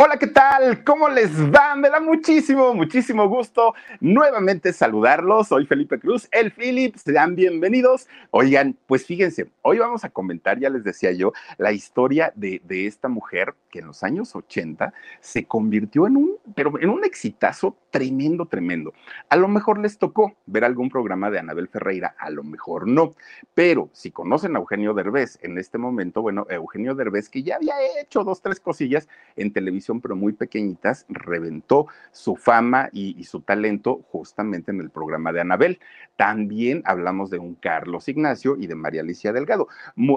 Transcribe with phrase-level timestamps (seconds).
[0.00, 0.84] Hola, ¿qué tal?
[0.84, 1.74] ¿Cómo les va?
[1.74, 5.48] Me da muchísimo, muchísimo gusto nuevamente saludarlos.
[5.48, 6.94] Soy Felipe Cruz, el Philip.
[6.94, 8.06] Sean bienvenidos.
[8.30, 12.86] Oigan, pues fíjense, hoy vamos a comentar, ya les decía yo, la historia de, de
[12.86, 17.76] esta mujer que en los años 80 se convirtió en un, pero en un exitazo
[17.90, 18.92] tremendo, tremendo.
[19.28, 23.14] A lo mejor les tocó ver algún programa de Anabel Ferreira, a lo mejor no.
[23.54, 27.74] Pero si conocen a Eugenio Derbez en este momento, bueno, Eugenio Derbez, que ya había
[28.00, 34.02] hecho dos, tres cosillas en televisión, pero muy pequeñitas, reventó su fama y, su talento
[34.10, 35.80] justamente en el programa de Anabel.
[36.16, 39.68] También hablamos de un Carlos Ignacio y de María Alicia Delgado,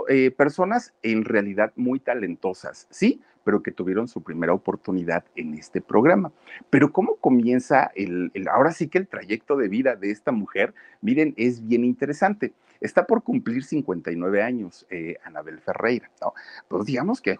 [0.10, 3.22] eh, personas en realidad muy talentosas, ¿sí?
[3.44, 6.32] pero que tuvieron su primera oportunidad en este programa.
[6.70, 11.34] Pero cómo comienza el, ahora sí que el trayecto de vida de esta mujer, miren,
[11.38, 12.54] es bien interesante.
[12.82, 16.34] Está por cumplir 59 años eh, Anabel Ferreira, ¿no?
[16.68, 17.38] Pues digamos que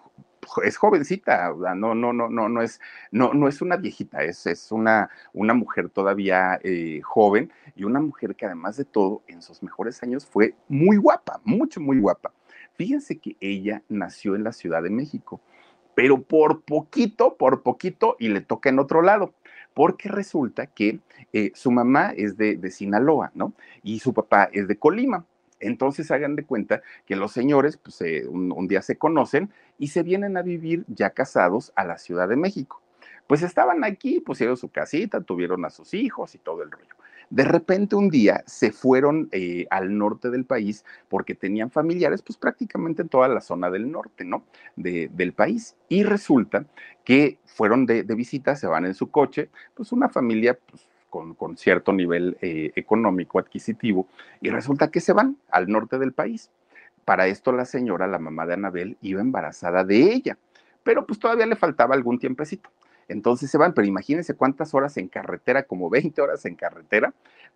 [0.64, 4.72] es jovencita, no, no, no, no, no es, no, no es una viejita, es, es
[4.72, 9.62] una, una mujer todavía eh, joven y una mujer que además de todo, en sus
[9.62, 12.32] mejores años fue muy guapa, mucho, muy guapa.
[12.74, 15.40] Fíjense que ella nació en la Ciudad de México
[15.94, 19.34] pero por poquito, por poquito, y le toca en otro lado,
[19.74, 21.00] porque resulta que
[21.32, 23.52] eh, su mamá es de, de, Sinaloa, ¿no?
[23.82, 25.26] Y su papá es de Colima.
[25.62, 30.02] Entonces hagan de cuenta que los señores, pues eh, un, día se conocen y se
[30.02, 32.80] vienen a vivir ya casados a la Ciudad de México.
[33.26, 36.94] Pues estaban aquí, pusieron su casita, tuvieron a sus hijos y todo el rollo.
[37.30, 42.36] De repente un día se fueron eh, al norte del país porque tenían familiares, pues
[42.36, 44.44] prácticamente en toda la zona del norte, ¿no?
[44.76, 45.74] De, del país.
[45.88, 46.66] Y resulta
[47.04, 51.56] que fueron de, de, visita, se van en su coche, pues una familia pues, con,
[51.58, 54.08] cierto nivel eh, económico, adquisitivo,
[54.40, 56.50] y resulta que se van al norte del país.
[57.04, 60.38] Para esto la señora, la mamá de Anabel, iba embarazada de ella,
[60.82, 62.70] pero pues todavía le faltaba algún tiempecito.
[63.08, 67.12] Entonces se van, pero imagínense cuántas horas en carretera, como 20 horas en carretera,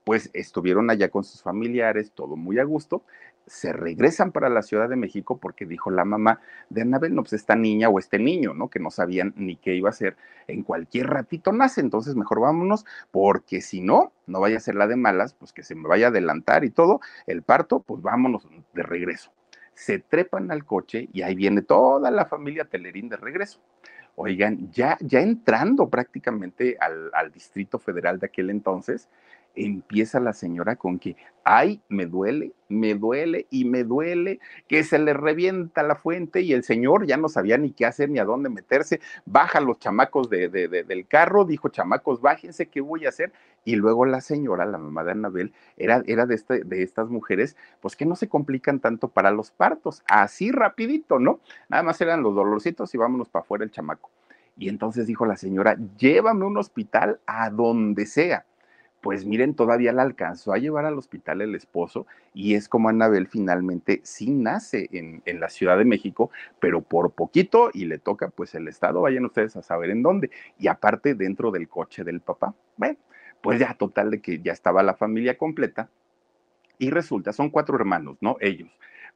[0.06, 3.02] pues estuvieron allá con sus familiares, todo muy a gusto,
[3.48, 6.40] se regresan para la Ciudad de México porque dijo la mamá
[6.70, 8.70] de Anabel, no, pues esta niña o este niño, ¿no?
[8.70, 12.86] Que no sabían ni qué iba a hacer, en cualquier ratito nace, entonces mejor vámonos,
[13.10, 16.06] porque si no, no vaya a ser la de malas, pues que se me vaya
[16.06, 19.32] a adelantar y todo, el parto, pues vámonos de regreso.
[19.74, 23.60] Se trepan al coche y ahí viene toda la familia Telerín de regreso.
[24.18, 29.10] Oigan, ya, ya entrando prácticamente al, Distrito Federal de aquel entonces,
[29.56, 34.98] empieza la señora con que, ay, me duele, me duele y me duele, que se
[34.98, 38.24] le revienta la fuente y el señor ya no sabía ni qué hacer ni a
[38.24, 43.06] dónde meterse, baja los chamacos de, de, de, del carro, dijo, chamacos, bájense, ¿qué voy
[43.06, 43.32] a hacer?
[43.64, 47.56] Y luego la señora, la mamá de Anabel, era, era de, este, de estas mujeres,
[47.80, 51.40] pues que no se complican tanto para los partos, así rapidito, ¿no?
[51.68, 54.10] Nada más eran los dolorcitos y vámonos para afuera el chamaco.
[54.58, 58.46] Y entonces dijo la señora, llévame a un hospital a donde sea
[59.06, 63.28] pues miren, todavía la alcanzó a llevar al hospital el esposo y es como Anabel
[63.28, 68.30] finalmente sí nace en, en, la Ciudad de México, pero por poquito y le toca
[68.30, 72.20] pues el Estado, vayan ustedes a saber en dónde, y aparte dentro del coche del
[72.20, 72.52] papá.
[72.76, 72.98] Bueno,
[73.40, 75.88] pues ya total de que ya estaba la familia completa
[76.76, 78.38] y resulta, son cuatro hermanos, ¿no?
[78.40, 78.70] Ellos.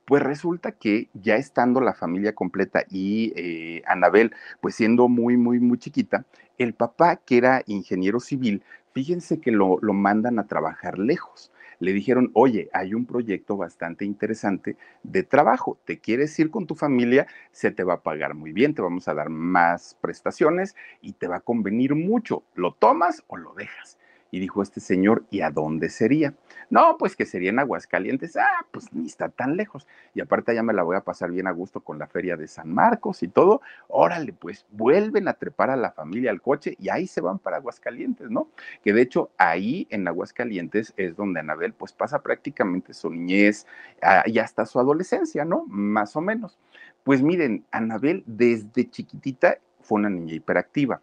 [0.05, 5.59] Pues resulta que ya estando la familia completa y eh, Anabel, pues siendo muy, muy,
[5.59, 6.27] muy chiquita,
[6.61, 8.63] el papá, que era ingeniero civil,
[8.93, 11.51] fíjense que lo, lo mandan a trabajar lejos.
[11.79, 16.75] Le dijeron, oye, hay un proyecto bastante interesante de trabajo, te quieres ir con tu
[16.75, 21.15] familia, se te va a pagar muy bien, te vamos a dar más prestaciones y
[21.15, 23.97] te va a convenir mucho, ¿lo tomas o lo dejas?
[24.31, 26.35] Y dijo este señor, ¿y a dónde sería?
[26.69, 28.37] No, pues que sería en Aguascalientes.
[28.37, 29.89] Ah, pues ni está tan lejos.
[30.15, 32.47] Y aparte ya me la voy a pasar bien a gusto con la feria de
[32.47, 33.61] San Marcos y todo.
[33.89, 37.57] Órale, pues vuelven a trepar a la familia al coche y ahí se van para
[37.57, 38.49] Aguascalientes, ¿no?
[38.85, 43.67] Que de hecho ahí en Aguascalientes es donde Anabel pues pasa prácticamente su niñez
[44.03, 45.65] ah, y hasta su adolescencia, ¿no?
[45.67, 46.59] Más o menos.
[47.03, 51.01] Pues miren, Anabel desde chiquitita fue una niña hiperactiva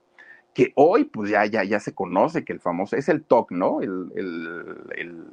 [0.58, 3.80] que hoy pues ya, ya, ya se conoce que el famoso es el TOC, ¿no?
[3.80, 5.24] El, el,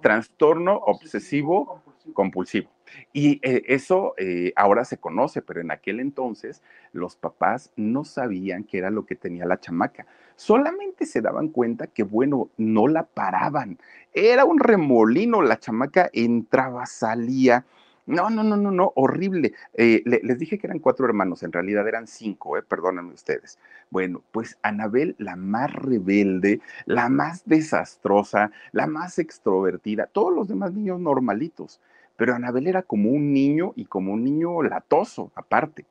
[0.00, 1.82] trastorno obsesivo
[2.14, 2.70] compulsivo.
[3.12, 6.62] Y eh, eso eh, ahora se conoce, pero en aquel entonces
[6.94, 10.06] los papás no sabían qué era lo que tenía la chamaca.
[10.36, 13.78] Solamente se daban cuenta que, bueno, no la paraban.
[14.14, 17.66] Era un remolino, la chamaca entraba, salía,
[18.08, 19.52] no, no, no, no, no, horrible.
[19.74, 23.58] Eh, les dije que eran cuatro hermanos, en realidad eran cinco, eh, perdónenme ustedes.
[23.90, 30.72] Bueno, pues Anabel, la más rebelde, la más desastrosa, la más extrovertida, todos los demás
[30.72, 31.80] niños normalitos.
[32.16, 35.84] Pero Anabel era como un niño y como un niño latoso, aparte.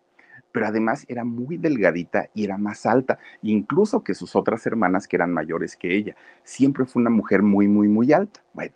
[0.52, 5.18] Pero además era muy delgadita y era más alta, incluso que sus otras hermanas que
[5.18, 6.16] eran mayores que ella.
[6.44, 8.42] Siempre fue una mujer muy, muy, muy alta.
[8.54, 8.74] Bueno,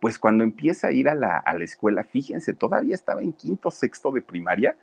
[0.00, 4.22] pues cuando empieza a ir a la, escuela, fíjense, todavía estaba en quinto, sexto de
[4.22, 4.76] primaria,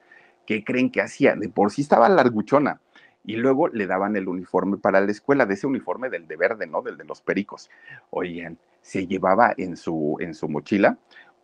[0.45, 1.35] ¿qué creen que hacía?
[1.35, 2.79] De por sí estaba larguchona.
[3.25, 6.65] Y luego le daban el uniforme para la escuela, de ese uniforme del de verde,
[6.65, 6.81] ¿no?
[6.81, 7.69] Del de los pericos.
[8.09, 10.97] Oigan, se llevaba en su, en su mochila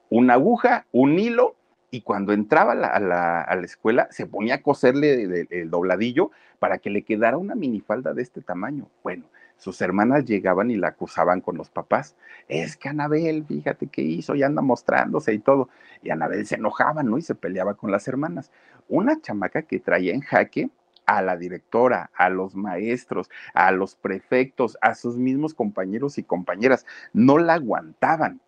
[0.09, 1.55] una aguja, un hilo,
[1.89, 7.03] y cuando entraba a la, escuela se ponía a coserle el dobladillo para que le
[7.03, 8.89] quedara una minifalda de este tamaño.
[9.03, 9.25] Bueno,
[9.63, 12.17] sus hermanas llegaban y la acusaban con los papás.
[12.49, 15.69] Es que Anabel, fíjate qué hizo, y anda mostrándose y todo.
[16.01, 17.17] Y Anabel se enojaba, ¿no?
[17.17, 18.51] Y se peleaba con las hermanas.
[18.89, 20.69] Una chamaca que traía en jaque
[21.05, 26.85] a la directora, a los maestros, a los prefectos, a sus mismos compañeros y compañeras.
[27.13, 28.41] No la aguantaban.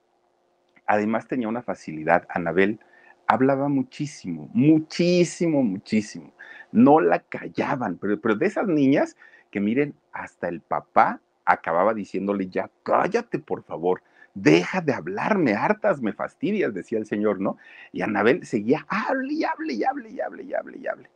[0.85, 2.81] Además tenía una facilidad, Anabel
[3.25, 6.33] hablaba muchísimo, muchísimo, muchísimo.
[6.73, 9.15] No la callaban, pero, pero de esas niñas
[9.56, 14.02] que miren, hasta el papá acababa diciéndole ya, cállate por favor,
[14.34, 17.56] deja de hablarme, hartas, me fastidias, decía el señor, ¿no?
[17.94, 21.10] Y Anabel seguía, hable y hable y hable y hable y hable y hable.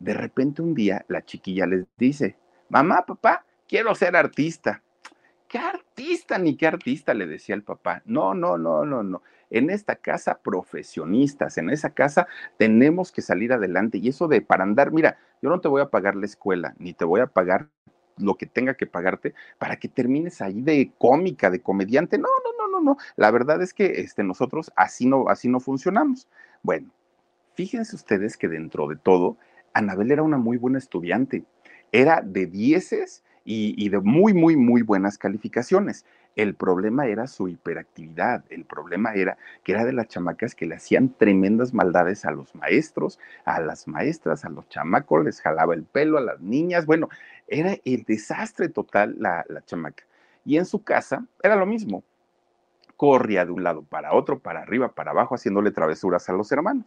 [0.00, 2.36] De repente un día la chiquilla les dice,
[2.68, 4.82] mamá, papá, quiero ser artista.
[5.46, 7.14] ¿Qué artista ni qué artista?
[7.14, 8.02] le decía el papá.
[8.06, 9.22] No, no, no, no, no.
[9.50, 12.26] En esta casa profesionistas, en esa casa
[12.58, 13.98] tenemos que salir adelante.
[13.98, 16.92] Y eso de para andar, mira, yo no te voy a pagar la escuela, ni
[16.92, 17.68] te voy a pagar
[18.18, 22.18] lo que tenga que pagarte para que termines ahí de cómica, de comediante.
[22.18, 22.96] No, no, no, no, no.
[23.16, 26.28] La verdad es que este, nosotros así no, así no funcionamos.
[26.62, 26.90] Bueno,
[27.54, 29.36] fíjense ustedes que dentro de todo,
[29.72, 31.44] Anabel era una muy buena estudiante.
[31.92, 36.04] Era de dieces y, y de muy, muy, muy buenas calificaciones.
[36.36, 40.74] El problema era su hiperactividad, el problema era que era de las chamacas que le
[40.74, 45.84] hacían tremendas maldades a los maestros, a las maestras, a los chamacos, les jalaba el
[45.84, 47.08] pelo a las niñas, bueno,
[47.46, 50.04] era el desastre total la, la chamaca.
[50.44, 52.02] Y en su casa era lo mismo,
[52.96, 56.86] corría de un lado para otro, para arriba, para abajo, haciéndole travesuras a los hermanos.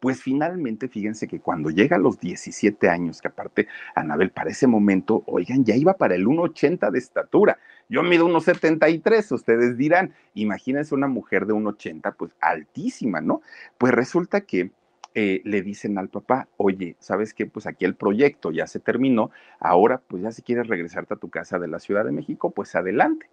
[0.00, 4.68] Pues finalmente, fíjense que cuando llega a los 17 años, que aparte Anabel para ese
[4.68, 7.58] momento, oigan, ya iba para el 1,80 de estatura.
[7.88, 13.40] Yo mido 1,73, ustedes dirán, imagínense una mujer de 1,80, pues altísima, ¿no?
[13.78, 14.70] Pues resulta que
[15.14, 17.46] eh, le dicen al papá, oye, ¿sabes qué?
[17.46, 21.30] Pues aquí el proyecto ya se terminó, ahora pues ya si quieres regresarte a tu
[21.30, 23.26] casa de la Ciudad de México, pues adelante.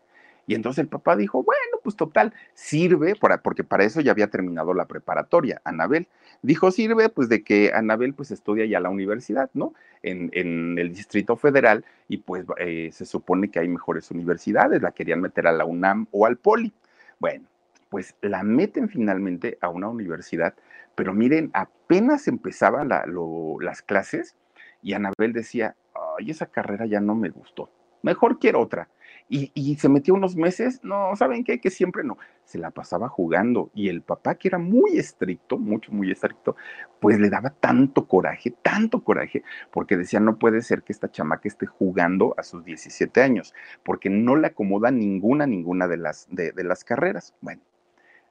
[0.48, 4.74] Y entonces el papá dijo, bueno, pues total, sirve, porque para eso ya había terminado
[4.74, 6.08] la preparatoria, Anabel.
[6.42, 9.74] Dijo, sirve pues de que Anabel pues estudia ya la universidad, ¿no?
[10.04, 10.30] En,
[10.78, 15.48] el Distrito Federal y pues eh, se supone que hay mejores universidades, la querían meter
[15.48, 16.72] a la UNAM o al Poli.
[17.20, 17.46] Bueno,
[17.90, 20.54] pues la meten finalmente a una universidad,
[20.94, 24.36] pero miren, apenas empezaban las clases
[24.84, 25.76] y Anabel decía,
[26.20, 27.72] ay, esa carrera ya no me gustó,
[28.04, 28.88] mejor quiero otra
[29.28, 31.60] y, se metió unos meses, no, ¿saben qué?
[31.60, 35.92] Que siempre no, se la pasaba jugando y el papá que era muy estricto, mucho,
[35.92, 36.56] muy estricto,
[37.00, 41.48] pues le daba tanto coraje, tanto coraje, porque decía, no puede ser que esta chamaca
[41.48, 46.54] esté jugando a sus 17 años, porque no le acomoda ninguna, ninguna de las, de,
[46.64, 47.34] las carreras.
[47.42, 47.62] Bueno,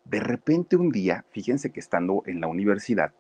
[0.05, 3.13] de repente un día, fíjense que estando en la universidad,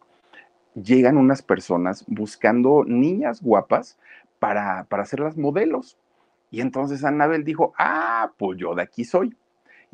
[0.74, 3.98] llegan unas personas buscando niñas guapas
[4.38, 5.98] para, para hacerlas modelos.
[6.50, 9.36] Y entonces Anabel dijo, ah, pues yo de aquí soy.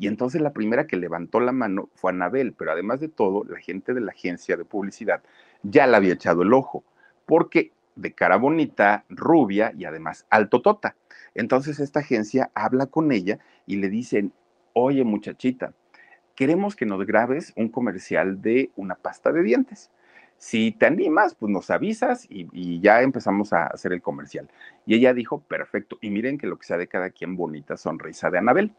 [0.01, 3.59] Y entonces la primera que levantó la mano fue Anabel, pero además de todo, la
[3.59, 5.21] gente de la agencia de publicidad
[5.61, 6.83] ya la había echado el ojo,
[7.27, 10.95] porque de cara bonita, rubia y además altotota.
[11.35, 14.33] Entonces esta agencia habla con ella y le dicen,
[14.73, 15.71] oye muchachita,
[16.33, 19.91] queremos que nos grabes un comercial de una pasta de dientes.
[20.39, 24.49] Si te animas, pues nos avisas y, ya empezamos a hacer el comercial.
[24.87, 25.99] Y ella dijo, perfecto.
[26.01, 28.73] Y miren que lo que sea de cada quien bonita sonrisa de Anabel.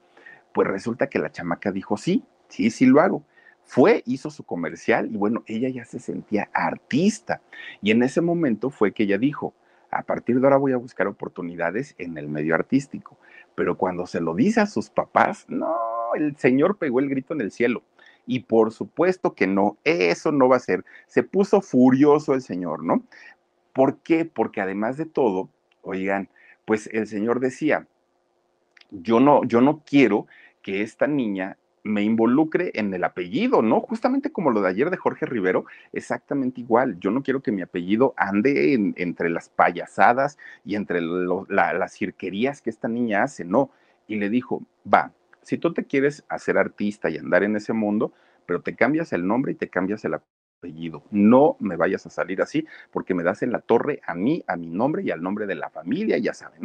[0.52, 3.24] Pues resulta que la chamaca dijo, sí, sí, sí lo hago.
[3.64, 7.40] Fue, hizo su comercial y bueno, ella ya se sentía artista.
[7.80, 9.54] Y en ese momento fue que ella dijo,
[9.90, 13.18] a partir de ahora voy a buscar oportunidades en el medio artístico.
[13.54, 15.76] Pero cuando se lo dice a sus papás, no,
[16.14, 17.82] el señor pegó el grito en el cielo.
[18.26, 20.84] Y por supuesto que no, eso no va a ser.
[21.06, 23.02] Se puso furioso el señor, ¿no?
[23.72, 24.24] ¿Por qué?
[24.24, 25.48] Porque además de todo,
[25.82, 26.28] oigan,
[26.64, 27.86] pues el señor decía,
[28.90, 30.26] yo no, yo no quiero
[30.62, 33.80] que esta niña me involucre en el apellido, ¿no?
[33.80, 36.98] Justamente como lo de ayer de Jorge Rivero, exactamente igual.
[37.00, 42.70] Yo no quiero que mi apellido ande entre las payasadas y entre las cirquerías que
[42.70, 43.70] esta niña hace, no.
[44.06, 48.12] Y le dijo, va, si tú te quieres hacer artista y andar en ese mundo,
[48.46, 51.02] pero te cambias el nombre y te cambias el apellido.
[51.10, 54.56] No me vayas a salir así porque me das en la torre a mí, a
[54.56, 56.64] mi nombre y al nombre de la familia, ya saben.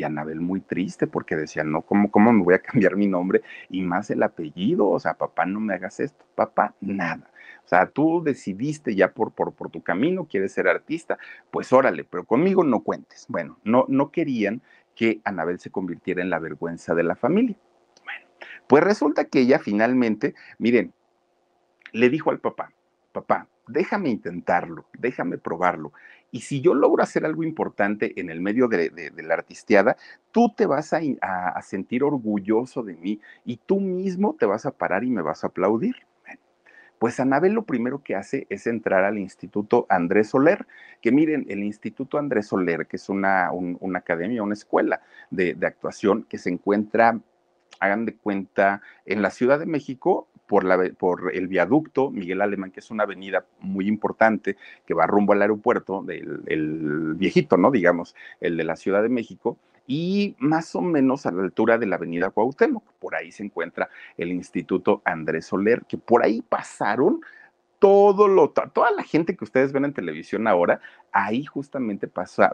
[0.00, 3.42] Y Anabel muy triste porque decía, no, ¿cómo, ¿cómo me voy a cambiar mi nombre?
[3.68, 7.30] Y más el apellido, o sea, papá, no me hagas esto, papá, nada.
[7.66, 11.18] O sea, tú decidiste ya por, por, por tu camino, quieres ser artista,
[11.50, 13.26] pues órale, pero conmigo no cuentes.
[13.28, 14.62] Bueno, no, no querían
[14.94, 17.56] que Anabel se convirtiera en la vergüenza de la familia.
[18.02, 18.26] Bueno,
[18.68, 20.94] pues resulta que ella finalmente, miren,
[21.92, 22.72] le dijo al papá,
[23.12, 25.92] papá, déjame intentarlo, déjame probarlo.
[26.30, 29.96] Y si yo logro hacer algo importante en el medio de, la artisteada,
[30.30, 34.70] tú te vas a, a, sentir orgulloso de mí y tú mismo te vas a
[34.70, 35.96] parar y me vas a aplaudir.
[36.98, 40.66] Pues Anabel lo primero que hace es entrar al Instituto Andrés Soler,
[41.00, 45.66] que miren, el Instituto Andrés Soler, que es una, una academia, una escuela de, de
[45.66, 47.18] actuación que se encuentra
[47.80, 52.72] hagan de cuenta, en la Ciudad de México, por, la, por el viaducto Miguel Alemán,
[52.72, 57.70] que es una avenida muy importante que va rumbo al aeropuerto, del el viejito, ¿no?
[57.70, 61.86] Digamos, el de la Ciudad de México, y más o menos a la altura de
[61.86, 62.82] la avenida Cuauhtémoc.
[62.98, 67.20] Por ahí se encuentra el Instituto Andrés Soler, que por ahí pasaron
[67.80, 70.80] todo lo, toda la gente que ustedes ven en televisión ahora,
[71.12, 72.08] ahí justamente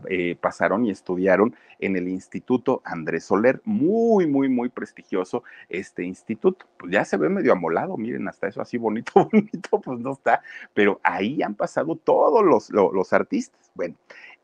[0.09, 6.67] eh, pasaron y estudiaron en el Instituto Andrés Soler, muy, muy, muy prestigioso este instituto.
[6.79, 10.43] Pues ya se ve medio amolado, miren, hasta eso así bonito, bonito, pues no está,
[10.73, 13.71] pero ahí han pasado todos los, los artistas.
[13.75, 13.97] Bueno,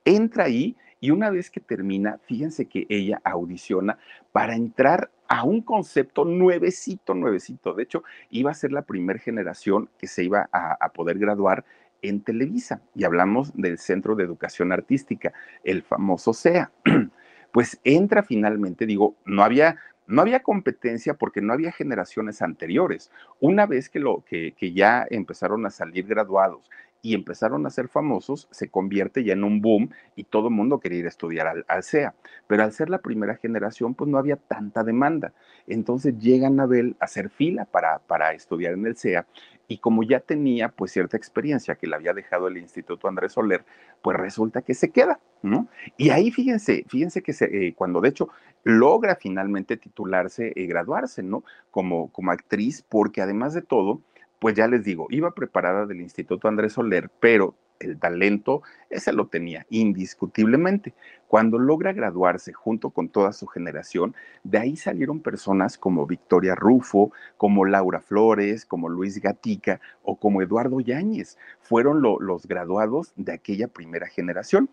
[0.05, 3.99] entra ahí y una vez que termina, fíjense que ella audiciona
[4.31, 7.75] para entrar a un concepto nuevecito, nuevecito.
[7.75, 11.65] De hecho, iba a ser la primera generación que se iba a, poder graduar
[12.03, 12.83] en Televisa.
[12.95, 15.33] Y hablamos del Centro de Educación Artística,
[15.65, 16.71] el famoso CEA.
[17.53, 23.11] Pues entra finalmente, digo, no había no había competencia porque no había generaciones anteriores.
[23.41, 26.71] Una vez que, lo, que, ya empezaron a salir graduados
[27.03, 30.79] y empezaron a ser famosos, se convierte ya en un boom y todo el mundo
[30.79, 32.15] quería ir a estudiar al, al, CEA.
[32.47, 35.33] Pero al ser la primera generación, pues no había tanta demanda.
[35.67, 39.27] Entonces llega Anabel a hacer fila para, para estudiar en el CEA
[39.73, 43.65] y como ya tenía pues cierta experiencia que le había dejado el Instituto Andrés Soler,
[44.03, 45.69] pues resulta que se queda, ¿no?
[45.97, 48.29] Y ahí fíjense, fíjense que se, eh, cuando de hecho
[48.65, 51.43] logra finalmente titularse y graduarse, ¿no?
[51.71, 54.03] Como, como actriz, porque además de todo,
[54.43, 59.29] pues ya les digo, iba preparada del Instituto Andrés Soler, pero el talento ese lo
[59.29, 60.95] tenía indiscutiblemente.
[61.29, 67.13] Cuando logra graduarse junto con toda su generación, de ahí salieron personas como Victoria Rufo,
[67.37, 71.39] como Laura Flores, como Luis Gatica o como Eduardo Yáñez.
[71.61, 74.69] Fueron los graduados de aquella primera generación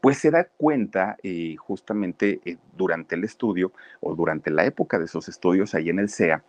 [0.00, 5.06] pues se da cuenta eh, justamente eh, durante el estudio o durante la época de
[5.06, 6.42] sus estudios ahí en el CEA,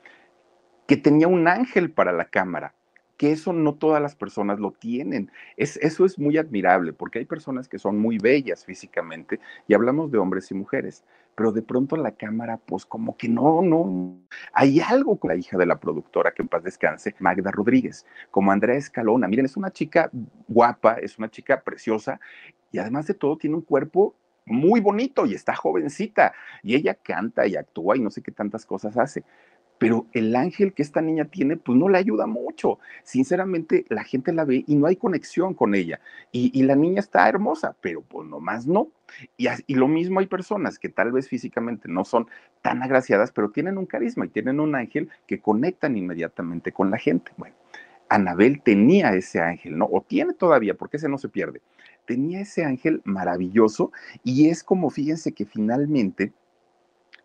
[0.87, 2.73] que tenía un ángel para la cámara,
[3.17, 5.31] que eso no todas las personas lo tienen.
[5.55, 10.11] Es, eso es muy admirable, porque hay personas que son muy bellas físicamente, y hablamos
[10.11, 11.03] de hombres y mujeres,
[11.35, 14.17] pero de pronto la cámara, pues como que no, no,
[14.51, 18.51] hay algo con la hija de la productora, que en paz descanse, Magda Rodríguez, como
[18.51, 19.27] Andrea Escalona.
[19.27, 20.09] Miren, es una chica
[20.47, 22.19] guapa, es una chica preciosa
[22.71, 27.47] y además de todo tiene un cuerpo muy bonito y está jovencita y ella canta
[27.47, 29.23] y actúa y no sé qué tantas cosas hace
[29.83, 32.79] pero el ángel que esta niña tiene, pues no le ayuda mucho.
[33.03, 35.99] Sinceramente, la gente la ve y no hay conexión con ella.
[36.31, 38.87] Y, la niña está hermosa, pero pues nomás no.
[39.35, 42.27] Y, y, lo mismo hay personas que tal vez físicamente no son
[42.61, 46.97] tan agraciadas, pero tienen un carisma y tienen un ángel que conectan inmediatamente con la
[46.97, 47.33] gente.
[47.35, 47.55] Bueno,
[48.07, 49.89] Anabel tenía ese ángel, ¿no?
[49.91, 51.61] O tiene todavía, porque ese no se pierde.
[52.05, 53.91] Tenía ese ángel maravilloso
[54.23, 56.31] y es como, fíjense que finalmente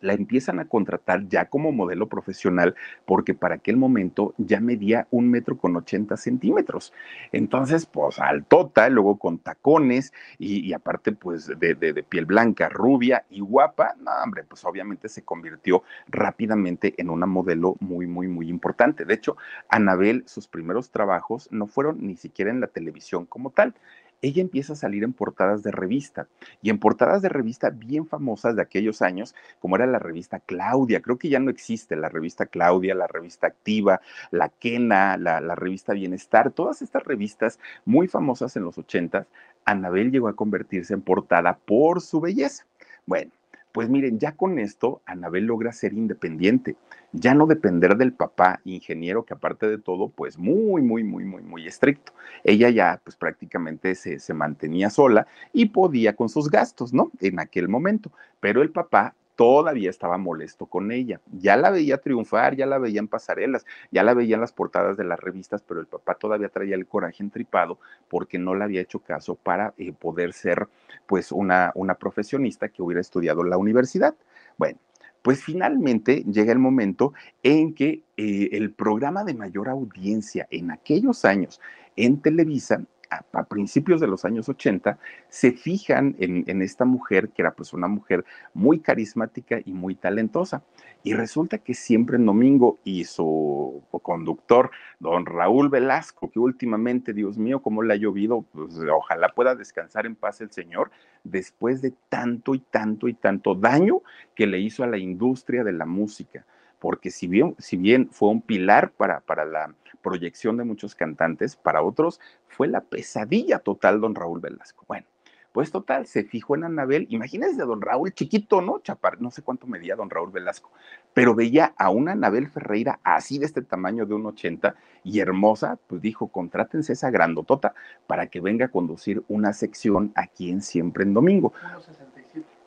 [0.01, 2.75] la empiezan a contratar ya como modelo profesional
[3.05, 6.93] porque para aquel momento ya medía un metro con 80 centímetros.
[7.31, 13.41] Entonces, pues altota, luego con tacones y, aparte pues de, de, piel blanca, rubia y
[13.41, 19.05] guapa, no, hombre, pues obviamente se convirtió rápidamente en una modelo muy, muy, muy importante.
[19.05, 19.37] De hecho,
[19.67, 23.73] Anabel, sus primeros trabajos no fueron ni siquiera en la televisión como tal
[24.21, 26.27] ella empieza a salir en portadas de revista
[26.61, 31.01] y en portadas de revista bien famosas de aquellos años, como era la revista Claudia,
[31.01, 35.93] creo que ya no existe la revista Claudia, la revista Activa, la Quena, la, revista
[35.93, 39.27] Bienestar, todas estas revistas muy famosas en los ochentas,
[39.65, 42.65] Anabel llegó a convertirse en portada por su belleza.
[43.05, 43.31] Bueno,
[43.71, 46.75] pues miren, ya con esto, Anabel logra ser independiente,
[47.11, 51.41] ya no depender del papá ingeniero, que aparte de todo, pues muy, muy, muy, muy,
[51.43, 52.13] muy estricto.
[52.43, 57.11] Ella ya, pues prácticamente se, se mantenía sola y podía con sus gastos, ¿no?
[57.21, 58.11] En aquel momento.
[58.39, 61.21] Pero el papá todavía estaba molesto con ella.
[61.31, 64.97] Ya la veía triunfar, ya la veía en pasarelas, ya la veía en las portadas
[64.97, 67.79] de las revistas, pero el papá todavía traía el coraje entripado
[68.09, 70.67] porque no le había hecho caso para eh, poder ser
[71.07, 74.13] pues una, una profesionista que hubiera estudiado en la universidad.
[74.57, 74.77] Bueno,
[75.21, 81.23] pues finalmente llega el momento en que eh, el programa de mayor audiencia en aquellos
[81.23, 81.61] años
[81.95, 84.99] en Televisa a, principios de los años 80,
[85.29, 88.23] se fijan en, esta mujer, que era pues una mujer
[88.53, 90.63] muy carismática y muy talentosa.
[91.03, 97.37] Y resulta que siempre en domingo y su conductor, don Raúl Velasco, que últimamente, Dios
[97.37, 100.91] mío, cómo le ha llovido, pues ojalá pueda descansar en paz el Señor,
[101.23, 104.01] después de tanto y tanto y tanto daño
[104.35, 106.45] que le hizo a la industria de la música.
[106.79, 111.55] Porque si bien, si bien fue un pilar para, para la proyección de muchos cantantes,
[111.55, 114.85] para otros fue la pesadilla total don Raúl Velasco.
[114.87, 115.05] Bueno,
[115.51, 118.79] pues total, se fijó en Anabel, imagínense a don Raúl chiquito, ¿no?
[118.79, 120.71] Chapar, no sé cuánto medía don Raúl Velasco,
[121.13, 125.79] pero veía a una Anabel Ferreira así de este tamaño de un 80 y hermosa,
[125.87, 127.73] pues dijo, contrátense esa grandotota
[128.05, 131.51] para que venga a conducir una sección aquí en Siempre en Domingo.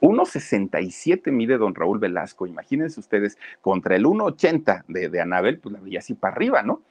[0.03, 5.81] 1,67 mide don Raúl Velasco, imagínense ustedes, contra el 1,80 de, de Anabel, pues la
[5.81, 6.83] veía así para arriba, ¿no?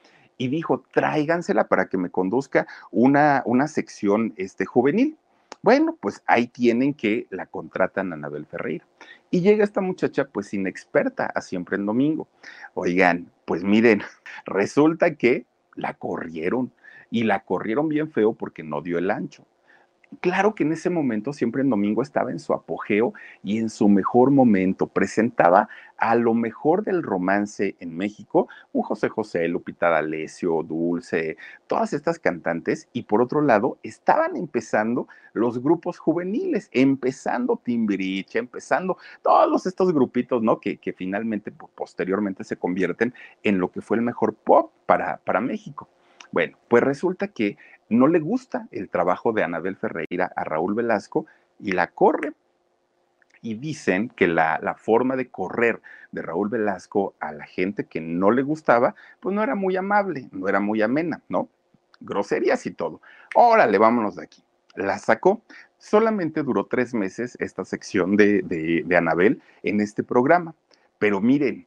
[0.42, 5.16] y dijo, tráigansela para que me conduzca una, una sección este, juvenil.
[5.62, 8.84] Bueno, pues ahí tienen que la contratan a Anabel Ferreira.
[9.30, 12.26] Y llega esta muchacha, pues inexperta, a siempre en domingo.
[12.74, 14.02] Oigan, pues miren,
[14.44, 15.46] resulta que
[15.76, 16.72] la corrieron
[17.10, 19.46] y la corrieron bien feo porque no dio el ancho.
[20.20, 23.88] Claro que en ese momento siempre en domingo estaba en su apogeo y en su
[23.88, 24.86] mejor momento.
[24.86, 31.92] Presentaba a lo mejor del romance en México, un José José, Lupita D'Alessio, Dulce, todas
[31.92, 32.88] estas cantantes.
[32.92, 40.42] Y por otro lado, estaban empezando los grupos juveniles, empezando Timbiriche, empezando todos estos grupitos,
[40.42, 40.60] ¿no?
[40.60, 45.40] Que, que finalmente, posteriormente se convierten en lo que fue el mejor pop para, para
[45.40, 45.88] México.
[46.32, 47.58] Bueno, pues resulta que
[47.92, 51.26] no le gusta el trabajo de Anabel Ferreira a Raúl Velasco
[51.60, 52.32] y la corre.
[53.44, 58.00] Y dicen que la, la, forma de correr de Raúl Velasco a la gente que
[58.00, 61.48] no le gustaba, pues no era muy amable, no era muy amena, ¿no?
[62.00, 63.00] Groserías y todo.
[63.34, 64.44] Órale, vámonos de aquí.
[64.76, 65.42] La sacó.
[65.78, 70.54] Solamente duró tres meses esta sección de, de, de Anabel en este programa.
[71.00, 71.66] Pero miren,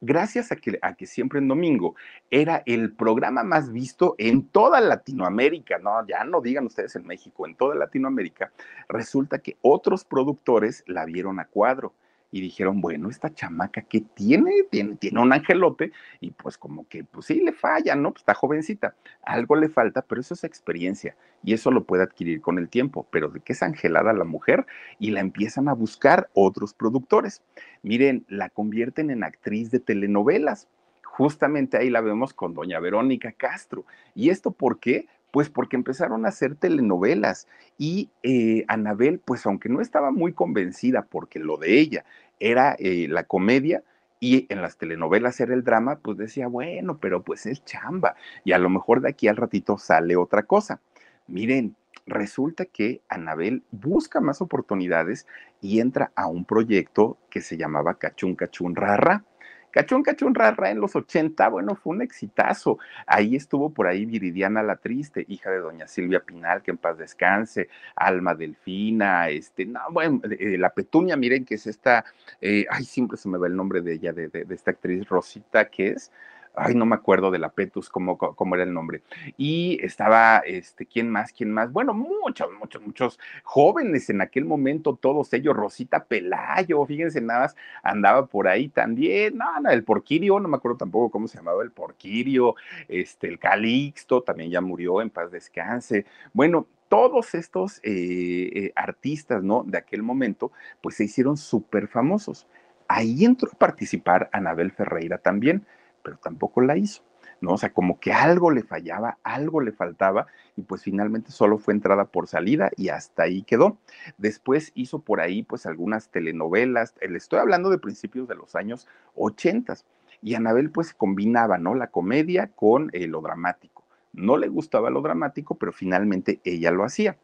[0.00, 1.94] gracias a que, siempre en domingo
[2.30, 7.46] era el programa más visto en toda Latinoamérica, no, ya no digan ustedes en México,
[7.46, 8.52] en toda Latinoamérica,
[8.88, 11.92] resulta que otros productores la vieron a cuadro
[12.30, 17.04] y dijeron, bueno, esta chamaca que tiene, tiene, tiene un angelote y pues como que,
[17.04, 18.12] pues sí, le falla, ¿no?
[18.12, 22.40] Pues está jovencita, algo le falta, pero eso es experiencia y eso lo puede adquirir
[22.40, 24.66] con el tiempo, pero de que es angelada la mujer
[24.98, 27.42] y la empiezan a buscar otros productores.
[27.82, 30.68] Miren, la convierten en actriz de telenovelas.
[31.02, 33.84] Justamente ahí la vemos con doña Verónica Castro.
[34.14, 35.06] ¿Y esto por qué?
[35.30, 37.46] Pues porque empezaron a hacer telenovelas
[37.78, 42.04] y eh, Anabel, pues aunque no estaba muy convencida porque lo de ella
[42.40, 43.82] era eh, la comedia,
[44.20, 48.14] y en las telenovelas era el drama, pues decía, bueno, pero pues es chamba
[48.44, 50.80] y a lo mejor de aquí al ratito sale otra cosa.
[51.26, 51.74] Miren,
[52.06, 55.26] resulta que Anabel busca más oportunidades
[55.62, 59.24] y entra a un proyecto que se llamaba Cachún Cachún Rara.
[59.70, 62.78] Cachón Cachón Rara en los 80, bueno, fue un exitazo.
[63.06, 66.98] Ahí estuvo por ahí Viridiana la Triste, hija de doña Silvia Pinal, que en paz
[66.98, 72.04] descanse, Alma Delfina, este, no, bueno, eh, la Petunia, miren que es esta,
[72.40, 75.68] eh, ay, siempre se me va el nombre de ella, de, de esta actriz Rosita,
[75.68, 76.10] que es,
[76.54, 79.02] ay, no me acuerdo de la Petus, cómo, cómo era el nombre.
[79.36, 81.32] Y estaba, este, ¿quién más?
[81.32, 81.72] ¿Quién más?
[81.72, 87.56] Bueno, muchos, muchos, muchos jóvenes en aquel momento, todos ellos, Rosita Pelayo, fíjense, nada más
[87.82, 91.70] andaba por ahí también, no, el Porquirio, no me acuerdo tampoco cómo se llamaba el
[91.70, 92.54] Porquirio,
[92.88, 96.04] este, el Calixto, también ya murió, en paz descanse.
[96.32, 99.62] Bueno, todos estos eh, eh, artistas, ¿no?
[99.64, 102.48] De aquel momento, pues se hicieron súper famosos.
[102.88, 105.64] Ahí entró a participar Anabel Ferreira también
[106.02, 107.02] pero tampoco la hizo.
[107.40, 107.52] ¿no?
[107.52, 111.74] O sea, como que algo le fallaba, algo le faltaba, y pues finalmente solo fue
[111.74, 113.78] entrada por salida y hasta ahí quedó.
[114.18, 118.86] Después hizo por ahí pues algunas telenovelas, le estoy hablando de principios de los años
[119.14, 119.74] 80,
[120.22, 121.74] y Anabel pues combinaba, ¿no?
[121.74, 123.84] La comedia con eh, lo dramático.
[124.12, 127.16] No le gustaba lo dramático, pero finalmente ella lo hacía.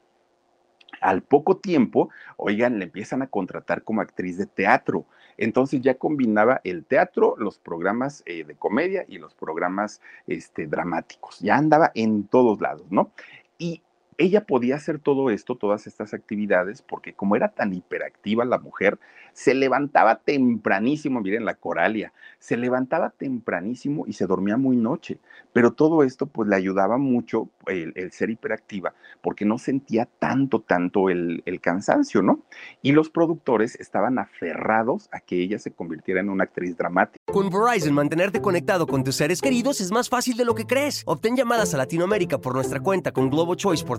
[1.01, 5.07] Al poco tiempo, oigan, le empiezan a contratar como actriz de teatro.
[5.37, 11.39] Entonces ya combinaba el teatro, los programas eh, de comedia y los programas este, dramáticos.
[11.41, 13.11] Ya andaba en todos lados, ¿no?
[13.59, 13.83] Y
[14.19, 18.99] ella podía hacer todo esto, todas estas actividades, porque como era tan hiperactiva la mujer,
[19.33, 25.19] se levantaba tempranísimo, miren la coralia, se levantaba tempranísimo y se dormía muy noche,
[25.53, 31.11] pero todo esto pues le ayudaba mucho el, ser hiperactiva, porque no sentía tanto, tanto
[31.11, 32.41] el, el cansancio, ¿no?
[32.81, 37.23] Y los productores estaban aferrados a que ella se convirtiera en una actriz dramática.
[37.27, 41.03] Con Verizon, mantenerte conectado con tus seres queridos es más fácil de lo que crees.
[41.05, 43.99] Obtén llamadas a Latinoamérica por nuestra cuenta con Globo Choice por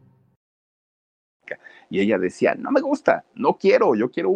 [1.91, 4.31] Y ella decía, no me gusta, no quiero, yo quiero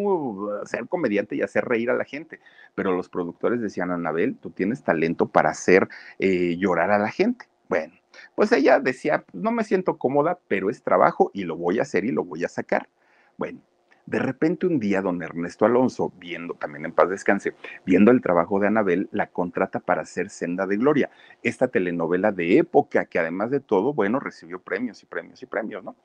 [0.65, 2.41] ser comediante y hacer reír a la gente.
[2.75, 5.87] Pero los productores decían, Anabel, tú tienes talento para hacer
[6.19, 7.45] eh, llorar a la gente.
[7.69, 7.93] Bueno,
[8.35, 12.03] pues ella decía, no me siento cómoda, pero es trabajo y lo voy a hacer
[12.03, 12.89] y lo voy a sacar.
[13.37, 13.61] Bueno,
[14.05, 18.59] de repente un día don Ernesto Alonso, viendo, también en paz descanse, viendo el trabajo
[18.59, 21.09] de Anabel, la contrata para hacer Senda de Gloria,
[21.41, 25.85] esta telenovela de época que además de todo, bueno, recibió premios y premios y premios,
[25.85, 25.95] ¿no?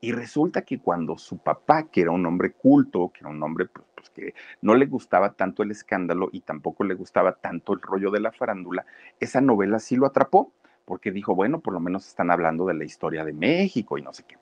[0.00, 3.66] Y resulta que cuando su papá, que era un hombre culto, que era un hombre
[3.66, 7.82] pues, pues, que no le gustaba tanto el escándalo y tampoco le gustaba tanto el
[7.82, 8.86] rollo de la farándula,
[9.18, 10.52] esa novela sí lo atrapó,
[10.86, 14.12] porque dijo, bueno, por lo menos están hablando de la historia de México y no
[14.12, 14.36] sé qué.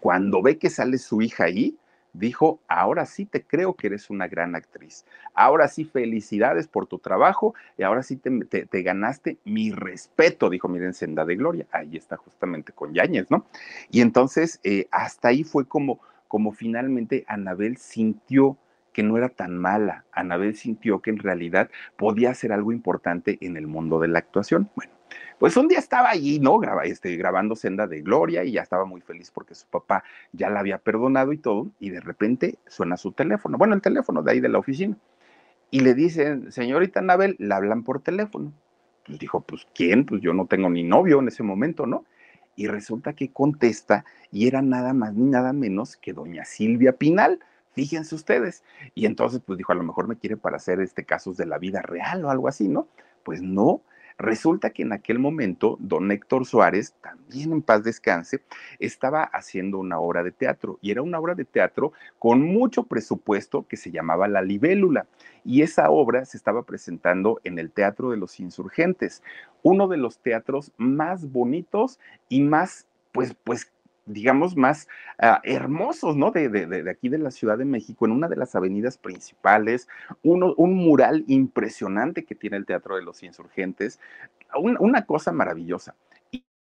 [0.00, 1.78] Cuando ve que sale su hija ahí,
[2.14, 5.04] dijo, ahora sí te creo que eres una gran actriz.
[5.34, 10.94] Ahora sí, felicidades por tu trabajo y ahora sí te, ganaste mi respeto, dijo, miren,
[10.94, 11.66] Senda de Gloria.
[11.72, 13.44] Ahí está justamente con Yáñez, ¿no?
[13.90, 18.56] Y entonces, eh, hasta ahí fue como, como finalmente Anabel sintió
[18.94, 20.06] que no era tan mala.
[20.12, 24.70] Anabel sintió que en realidad podía hacer algo importante en el mundo de la actuación.
[24.74, 24.92] Bueno,
[25.38, 26.60] pues un día estaba allí, ¿no?
[26.84, 30.60] este, grabando Senda de Gloria y ya estaba muy feliz porque su papá ya la
[30.60, 34.40] había perdonado y todo, y de repente suena su teléfono, bueno, el teléfono de ahí
[34.40, 34.96] de la oficina,
[35.70, 38.52] y le dicen, señorita Anabel, la hablan por teléfono.
[39.04, 40.06] Pues dijo, pues ¿quién?
[40.06, 42.04] Pues yo no tengo ni novio en ese momento, ¿no?
[42.56, 47.40] Y resulta que contesta y era nada más ni nada menos que doña Silvia Pinal,
[47.74, 48.64] fíjense ustedes.
[48.94, 51.58] Y entonces, pues dijo, a lo mejor me quiere para hacer este casos de la
[51.58, 52.88] vida real o algo así, ¿no?
[53.22, 53.82] Pues no,
[54.16, 58.42] Resulta que en aquel momento, don Héctor Suárez, también en paz descanse,
[58.78, 63.66] estaba haciendo una obra de teatro y era una obra de teatro con mucho presupuesto
[63.66, 65.06] que se llamaba La Libélula.
[65.44, 69.22] Y esa obra se estaba presentando en el Teatro de los Insurgentes,
[69.62, 73.72] uno de los teatros más bonitos y más, pues, pues
[74.06, 74.88] digamos, más
[75.18, 76.30] ah, hermosos, ¿no?
[76.30, 79.88] De, aquí de la Ciudad de México, en una de las avenidas principales,
[80.22, 84.00] uno, un mural impresionante que tiene el Teatro de los Insurgentes,
[84.56, 85.94] una cosa maravillosa.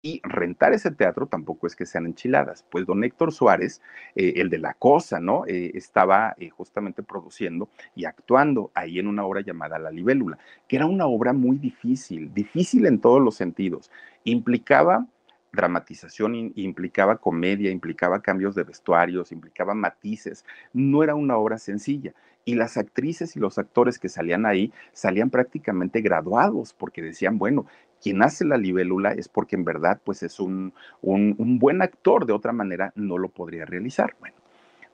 [0.02, 2.66] y rentar ese teatro tampoco es que sean enchiladas.
[2.72, 3.82] Pues don Héctor Suárez,
[4.16, 5.46] eh, el de la cosa, ¿no?
[5.46, 10.38] Eh, estaba eh, justamente produciendo y actuando ahí en una obra llamada La Libélula,
[10.70, 13.92] que era una obra muy difícil, difícil en todos los sentidos.
[14.24, 15.06] Implicaba
[15.52, 20.46] dramatización, implicaba comedia, implicaba cambios de vestuarios, implicaba matices.
[20.74, 22.14] No era una obra sencilla.
[22.46, 27.66] Y las actrices y los actores que salían ahí salían prácticamente graduados porque decían, bueno,
[28.02, 32.34] quien hace la libélula es porque en verdad pues es un, un, buen actor, de
[32.34, 34.16] otra manera no lo podría realizar.
[34.20, 34.36] Bueno,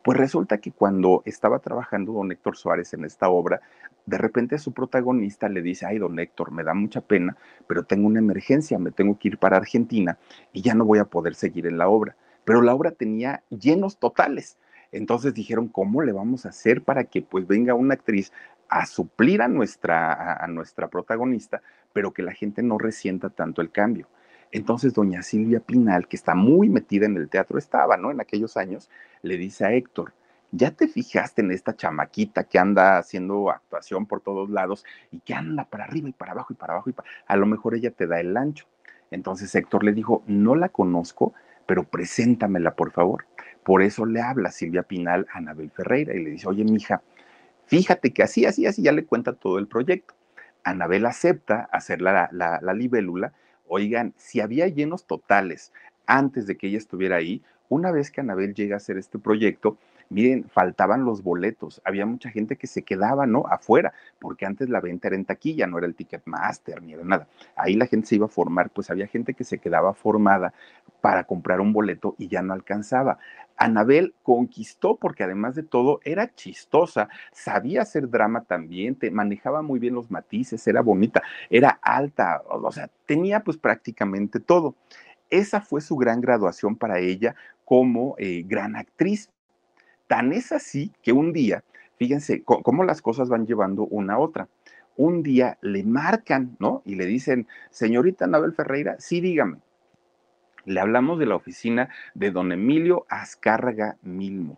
[0.05, 3.61] pues resulta que cuando estaba trabajando don Héctor Suárez en esta obra,
[4.05, 8.05] de repente su protagonista le dice, ay, don Héctor, me da mucha pena, pero tengo
[8.05, 10.19] una emergencia, me tengo que ir para Argentina
[10.53, 12.15] y ya no voy a poder seguir en la obra.
[12.43, 14.59] Pero la obra tenía llenos totales.
[14.91, 18.31] Entonces dijeron, ¿cómo le vamos a hacer para que pues venga una actriz
[18.69, 21.63] a suplir a nuestra, a, nuestra protagonista,
[21.93, 24.07] pero que la gente no resienta tanto el cambio?
[24.55, 28.09] Entonces doña Silvia Pinal, que está muy metida en el teatro, estaba, ¿no?
[28.09, 28.89] En aquellos años,
[29.21, 30.13] le dice a Héctor,
[30.53, 35.33] ¿ya te fijaste en esta chamaquita que anda haciendo actuación por todos lados y que
[35.33, 37.09] anda para arriba y para abajo y para abajo y para...
[37.27, 38.65] A lo mejor ella te da el ancho.
[39.11, 41.33] Entonces Héctor le dijo, no la conozco,
[41.65, 43.25] pero preséntamela, por favor.
[43.61, 47.01] Por eso le habla Silvia Pinal a Anabel Ferreira y le dice, oye, mija,
[47.65, 50.13] fíjate que así, así, así, ya le cuenta todo el proyecto.
[50.63, 53.33] Anabel acepta hacer la, la, la libélula.
[53.67, 55.71] Oigan, si había llenos totales
[56.05, 59.77] antes de que ella estuviera ahí, una vez que Anabel llega a hacer este proyecto,
[60.09, 63.45] miren, faltaban los boletos, había mucha gente que se quedaba, ¿no?
[63.47, 67.27] Afuera, porque antes la venta era en taquilla, no era el Ticketmaster ni era nada.
[67.55, 70.53] Ahí la gente se iba a formar, pues había gente que se quedaba formada
[71.01, 73.19] para comprar un boleto y ya no alcanzaba.
[73.57, 79.79] Anabel conquistó porque además de todo era chistosa, sabía hacer drama también, te manejaba muy
[79.79, 84.75] bien los matices, era bonita, era alta, o sea, tenía pues prácticamente todo.
[85.29, 89.29] Esa fue su gran graduación para ella como eh, gran actriz.
[90.07, 91.63] Tan es así que un día,
[91.97, 94.47] fíjense cómo las cosas van llevando una a otra.
[94.97, 96.81] Un día le marcan, ¿no?
[96.85, 99.57] Y le dicen, señorita Anabel Ferreira, sí, dígame.
[100.65, 104.57] Le hablamos de la oficina de don Emilio Azcárraga Milmo.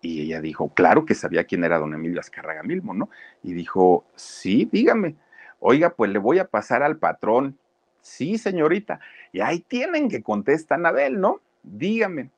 [0.00, 3.10] Y ella dijo, claro que sabía quién era don Emilio Azcárraga Milmo, ¿no?
[3.42, 5.16] Y dijo, sí, dígame.
[5.60, 7.58] Oiga, pues le voy a pasar al patrón.
[8.00, 9.00] Sí, señorita.
[9.32, 11.40] Y ahí tienen que contesta Anabel, ¿no?
[11.62, 12.30] Dígame.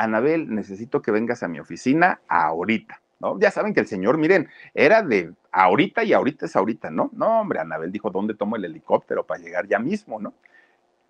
[0.00, 3.38] Anabel, necesito que vengas a mi oficina ahorita, ¿no?
[3.38, 7.10] Ya saben que el señor, miren, era de ahorita y ahorita es ahorita, ¿no?
[7.12, 10.32] No, hombre, Anabel dijo, ¿dónde tomo el helicóptero para llegar ya mismo, ¿no?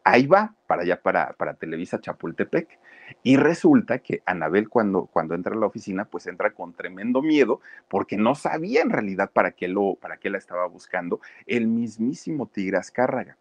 [0.02, 2.80] Ahí va, para allá, para, para Televisa Chapultepec.
[3.22, 7.60] Y resulta que Anabel cuando, cuando entra a la oficina, pues entra con tremendo miedo
[7.86, 12.46] porque no sabía en realidad para qué, lo, para qué la estaba buscando el mismísimo
[12.46, 13.36] Tigre Azcárraga.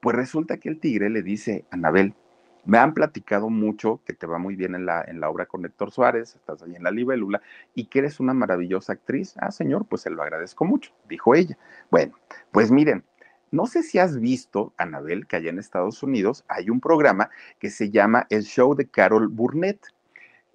[0.00, 2.14] Pues resulta que el tigre le dice, Anabel,
[2.64, 5.64] me han platicado mucho que te va muy bien en la, en la obra con
[5.64, 7.40] Héctor Suárez, estás ahí en la libélula
[7.74, 9.34] y que eres una maravillosa actriz.
[9.38, 11.56] Ah, señor, pues se lo agradezco mucho, dijo ella.
[11.90, 12.14] Bueno,
[12.52, 13.04] pues miren,
[13.50, 17.70] no sé si has visto, Anabel, que allá en Estados Unidos hay un programa que
[17.70, 19.86] se llama El Show de Carol Burnett.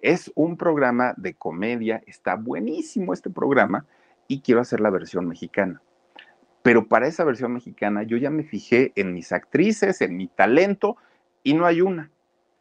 [0.00, 3.84] Es un programa de comedia, está buenísimo este programa
[4.28, 5.82] y quiero hacer la versión mexicana.
[6.62, 10.96] Pero para esa versión mexicana yo ya me fijé en mis actrices, en mi talento,
[11.46, 12.10] y no hay una.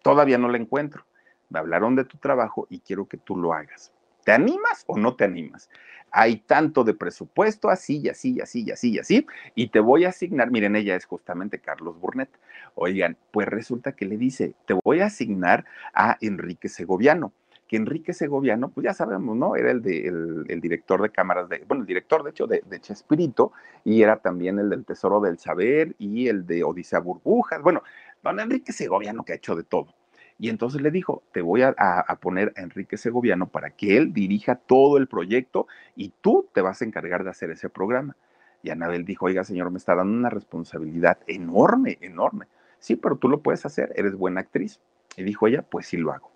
[0.04, 1.06] Todavía no la encuentro.
[1.50, 3.92] Me hablaron de tu trabajo y quiero que tú lo hagas.
[4.24, 5.72] ¿Te animas o no te animas?
[6.12, 10.06] Hay tanto de presupuesto, así y así así y así y así, y te voy
[10.06, 12.30] a asignar, miren, ella es justamente Carlos Burnett.
[12.76, 17.34] Oigan, pues resulta que le dice, te voy a asignar a Enrique Segoviano
[17.68, 19.56] que Enrique Segoviano, pues ya sabemos, ¿no?
[19.56, 24.04] Era el, director de cámaras, de, bueno, el director de hecho de, de, Chespirito, y
[24.04, 27.62] era también el del Tesoro del Saber y el de Odisea Burbujas.
[27.62, 27.82] Bueno,
[28.32, 29.94] don Enrique Segoviano que ha hecho de todo.
[30.38, 34.14] Y entonces le dijo, te voy a, a, poner a Enrique Segoviano para que él
[34.14, 38.18] dirija todo el proyecto y tú te vas a encargar de hacer ese programa.
[38.62, 42.48] Y Anabel dijo, oiga señor, me está dando una responsabilidad enorme, enorme.
[42.80, 44.82] Sí, pero tú lo puedes hacer, eres buena actriz.
[45.16, 46.35] Y dijo ella, pues sí lo hago.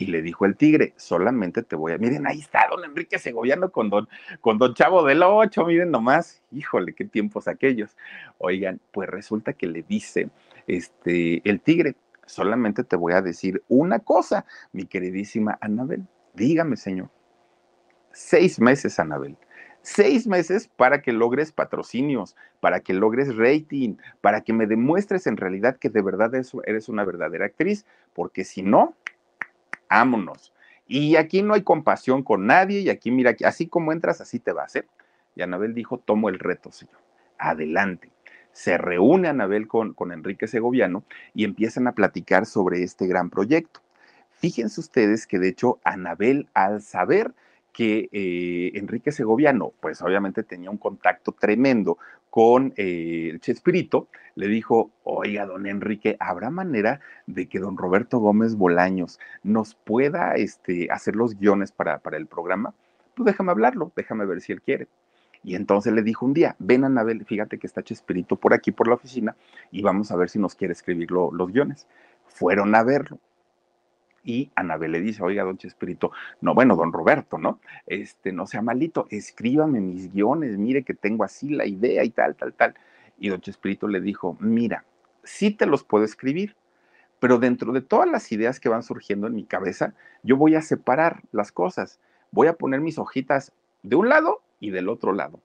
[0.00, 1.98] Y le dijo el tigre, solamente te voy a...
[1.98, 4.08] Miren, ahí está don Enrique Segoviano con don,
[4.40, 6.42] con don Chavo del Ocho, miren nomás.
[6.52, 7.98] Híjole, qué tiempos aquellos.
[8.38, 10.30] Oigan, pues resulta que le dice
[10.66, 16.06] este, el tigre, solamente te voy a decir una cosa, mi queridísima Anabel.
[16.32, 17.10] Dígame, señor.
[18.10, 19.36] Seis meses, Anabel.
[19.82, 25.36] Seis meses para que logres patrocinios, para que logres rating, para que me demuestres en
[25.36, 27.84] realidad que de verdad eres una verdadera actriz,
[28.14, 28.94] porque si no,
[29.90, 30.54] ámonos.
[30.86, 34.52] Y aquí no hay compasión con nadie, y aquí mira, así como entras, así te
[34.52, 34.86] vas, ¿eh?
[35.36, 36.96] Y Anabel dijo, tomo el reto, señor.
[37.38, 38.10] Adelante.
[38.52, 43.80] Se reúne Anabel con, con Enrique Segoviano y empiezan a platicar sobre este gran proyecto.
[44.30, 47.32] Fíjense ustedes que de hecho Anabel, al saber
[47.72, 51.98] que eh, Enrique Segoviano, pues obviamente tenía un contacto tremendo
[52.30, 58.54] con eh, Chespirito, le dijo, oiga, don Enrique, ¿habrá manera de que don Roberto Gómez
[58.54, 62.72] Bolaños nos pueda este, hacer los guiones para, para el programa?
[63.14, 64.86] Pues déjame hablarlo, déjame ver si él quiere.
[65.42, 68.88] Y entonces le dijo un día, ven Anabel, fíjate que está Chespirito por aquí, por
[68.88, 69.36] la oficina,
[69.70, 71.86] y vamos a ver si nos quiere escribir los guiones.
[72.26, 73.18] Fueron a verlo
[74.22, 77.60] y Anabel le dice, oiga, don Chespirito, no, bueno, don Roberto, ¿no?
[77.86, 82.34] Este, no sea malito, escríbame mis guiones, mire que tengo así la idea y tal,
[82.34, 82.74] tal, tal.
[83.18, 84.84] Y don Chespirito le dijo, mira,
[85.24, 86.56] sí te los puedo escribir,
[87.18, 90.62] pero dentro de todas las ideas que van surgiendo en mi cabeza, yo voy a
[90.62, 93.52] separar las cosas, voy a poner mis hojitas
[93.82, 95.40] de un lado y del otro lado.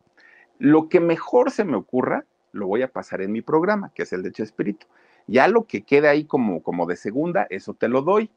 [0.58, 4.14] Lo que mejor se me ocurra, lo voy a pasar en mi programa, que es
[4.14, 4.88] el de Chespirito.
[5.28, 8.30] Ya lo que queda ahí como, como de segunda, eso te lo doy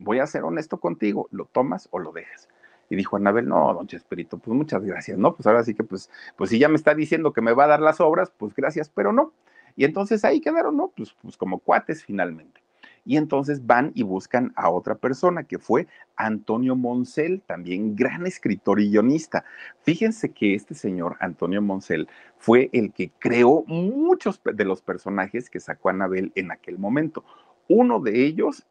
[0.00, 2.48] voy a ser honesto contigo, ¿lo tomas o lo dejas?
[2.88, 5.34] Y dijo Anabel, no, don Chespirito, pues muchas gracias, ¿no?
[5.36, 7.68] Pues ahora sí que, pues, pues si ya me está diciendo que me va a
[7.68, 9.32] dar las obras, pues gracias, pero no.
[9.76, 10.88] Y entonces ahí quedaron, ¿no?
[10.96, 12.60] Pues, pues como cuates finalmente.
[13.04, 15.86] Y entonces van y buscan a otra persona que fue
[16.16, 19.44] Antonio Moncel, también gran escritor y guionista.
[19.82, 25.60] Fíjense que este señor, Antonio Moncel, fue el que creó muchos de los personajes que
[25.60, 27.24] sacó Anabel en aquel momento.
[27.68, 28.66] Uno de ellos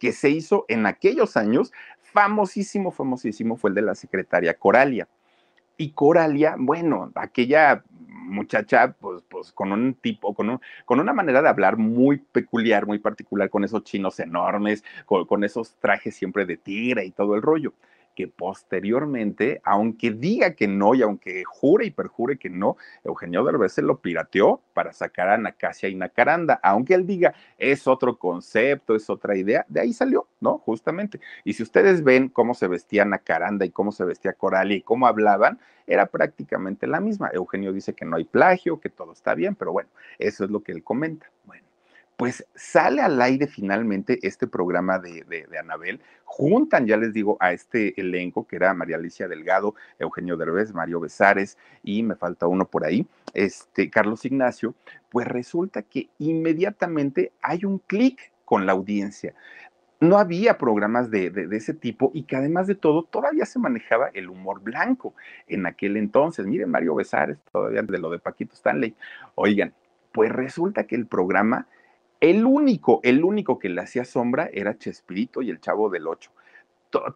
[0.00, 5.06] que se hizo en aquellos años, famosísimo, famosísimo, fue el de la secretaria Coralia.
[5.76, 11.42] Y Coralia, bueno, aquella muchacha, pues, pues con un tipo, con, un, con una manera
[11.42, 16.46] de hablar muy peculiar, muy particular, con esos chinos enormes, con, con esos trajes siempre
[16.46, 17.74] de tigre y todo el rollo
[18.20, 23.72] que posteriormente, aunque diga que no y aunque jure y perjure que no, Eugenio Derbez
[23.72, 28.94] se lo pirateó para sacar a Nacasia y Nacaranda, aunque él diga es otro concepto,
[28.94, 30.58] es otra idea, de ahí salió, ¿no?
[30.58, 31.18] Justamente.
[31.44, 35.06] Y si ustedes ven cómo se vestía Nacaranda y cómo se vestía Coralia y cómo
[35.06, 37.30] hablaban, era prácticamente la misma.
[37.32, 40.62] Eugenio dice que no hay plagio, que todo está bien, pero bueno, eso es lo
[40.62, 41.30] que él comenta.
[41.46, 41.69] Bueno
[42.20, 46.02] pues sale al aire finalmente este programa de, Anabel.
[46.26, 51.00] Juntan, ya les digo, a este elenco que era María Alicia Delgado, Eugenio Derbez, Mario
[51.00, 54.74] Besares y me falta uno por ahí, este Carlos Ignacio.
[55.08, 59.34] Pues resulta que inmediatamente hay un clic con la audiencia
[60.00, 64.08] no había programas de, de, ese tipo y que además de todo todavía se manejaba
[64.14, 65.12] el humor blanco
[65.46, 66.46] en aquel entonces.
[66.46, 68.94] Miren, Mario Besares, todavía de lo de Paquito Stanley.
[69.34, 69.74] Oigan,
[70.12, 71.66] pues resulta que el programa
[72.20, 76.30] el único, el único que le hacía sombra era Chespirito y el Chavo del Ocho.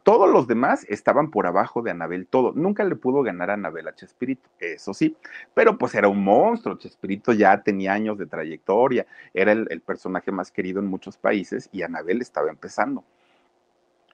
[0.05, 2.53] todos los demás estaban por abajo de Anabel, todo.
[2.55, 5.17] Nunca le pudo ganar a Anabel a Chespirito, eso sí.
[5.53, 6.79] Pero pues era un monstruo.
[6.79, 11.83] Chespirito ya tenía años de trayectoria, era el personaje más querido en muchos países y
[11.83, 13.05] Anabel estaba empezando.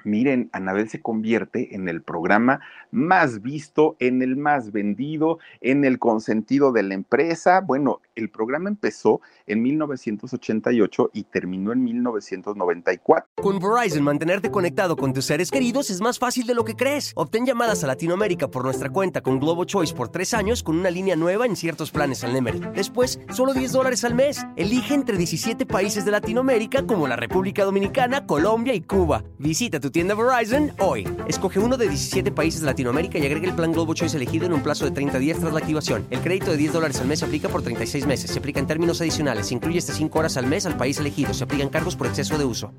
[0.04, 2.60] Miren, Anabel se convierte en el programa
[2.90, 7.60] más visto, en el más vendido, en el consentido de la empresa.
[7.60, 13.28] Bueno, el programa empezó en 1988 y terminó en 1994.
[13.42, 17.12] Con Verizon, mantenerte conectado con tus seres queridos es más fácil de lo que crees.
[17.16, 20.90] Obtén llamadas a Latinoamérica por nuestra cuenta con Globo Choice por tres años con una
[20.90, 22.60] línea nueva en ciertos planes al Nemery.
[22.74, 24.44] Después, solo 10 dólares al mes.
[24.56, 29.24] Elige entre 17 países de Latinoamérica como la República Dominicana, Colombia y Cuba.
[29.38, 31.08] Visita tu tienda Verizon hoy.
[31.26, 34.52] Escoge uno de 17 países de Latinoamérica y agrega el plan Globo Choice elegido en
[34.52, 36.06] un plazo de 30 días tras la activación.
[36.10, 38.30] El crédito de 10 dólares al mes se aplica por 36 meses.
[38.30, 39.48] Se aplica en términos adicionales.
[39.48, 41.34] Se incluye hasta 5 horas al mes al país elegido.
[41.34, 42.72] Se aplican cargos por exceso de uso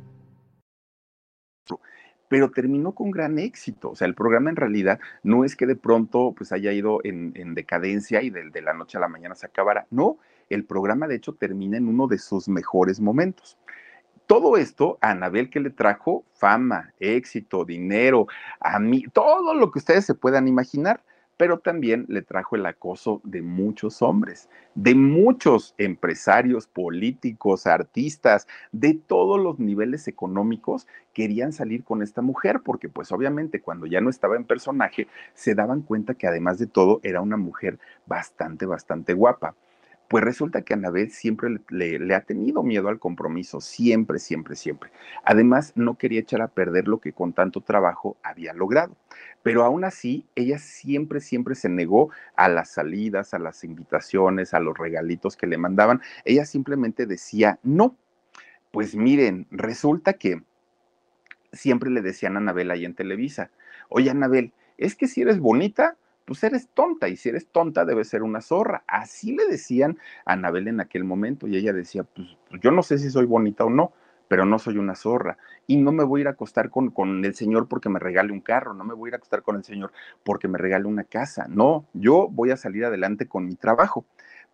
[2.32, 3.90] pero terminó con gran éxito.
[3.90, 7.34] O sea, el programa en realidad no es que de pronto pues haya ido en,
[7.56, 9.86] decadencia y de, de, la noche a la mañana se acabara.
[9.92, 10.18] No,
[10.50, 13.58] el programa de hecho termina en uno de sus mejores momentos.
[14.32, 18.28] Todo esto a Anabel que le trajo fama, éxito, dinero,
[18.62, 21.04] a mí, todo lo que ustedes se puedan imaginar,
[21.36, 28.94] pero también le trajo el acoso de muchos hombres, de muchos empresarios, políticos, artistas, de
[28.94, 34.10] todos los niveles económicos querían salir con esta mujer, porque pues obviamente cuando ya no
[34.10, 39.14] estaba en personaje, se daban cuenta que además de todo era una mujer bastante, bastante
[39.14, 39.56] guapa.
[40.12, 44.92] Pues resulta que Anabel siempre le, ha tenido miedo al compromiso, siempre, siempre, siempre.
[45.24, 48.98] Además, no quería echar a perder lo que con tanto trabajo había logrado.
[49.42, 54.60] Pero aún así, ella siempre, siempre se negó a las salidas, a las invitaciones, a
[54.60, 56.02] los regalitos que le mandaban.
[56.26, 57.96] Ella simplemente decía no.
[58.72, 60.44] Pues miren, resulta que
[61.54, 63.50] siempre le decían a Anabel ahí en Televisa,
[63.88, 65.96] oye Anabel, es que si eres bonita,
[66.26, 68.84] pues eres tonta y si eres tonta debes ser una zorra.
[68.88, 72.84] Así le decían a Anabel en aquel momento y ella decía, pues, pues yo no
[72.84, 73.94] sé si soy bonita o no,
[74.28, 77.24] pero no soy una zorra y no me voy a ir a acostar con, con
[77.26, 79.58] el Señor porque me regale un carro, no me voy a ir a acostar con
[79.58, 79.92] el Señor
[80.24, 84.06] porque me regale una casa, no, yo voy a salir adelante con mi trabajo.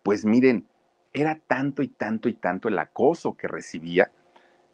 [0.02, 0.66] Pues miren,
[1.12, 4.10] era tanto y tanto y tanto el acoso que recibía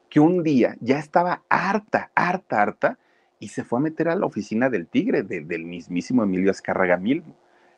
[0.09, 2.99] que un día ya estaba harta, harta, harta
[3.45, 6.99] y se fue a meter a la oficina del tigre, del mismísimo Emilio Azcárraga.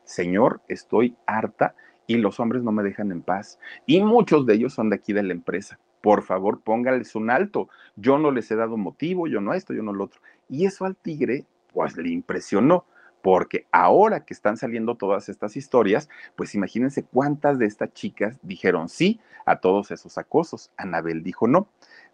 [0.05, 1.75] Señor, estoy harta
[2.07, 3.59] y los hombres no me dejan en paz.
[3.85, 5.77] Y muchos de ellos son de aquí de la empresa.
[5.99, 7.67] Por favor, póngales un alto.
[7.97, 10.21] Yo no les he dado motivo, yo no esto, yo no lo otro.
[10.47, 12.85] Y eso al tigre, pues le impresionó
[13.21, 16.07] porque ahora que están saliendo todas estas historias,
[16.37, 20.71] pues imagínense cuántas de estas chicas dijeron sí a todos esos acosos.
[20.77, 21.67] Anabel dijo no.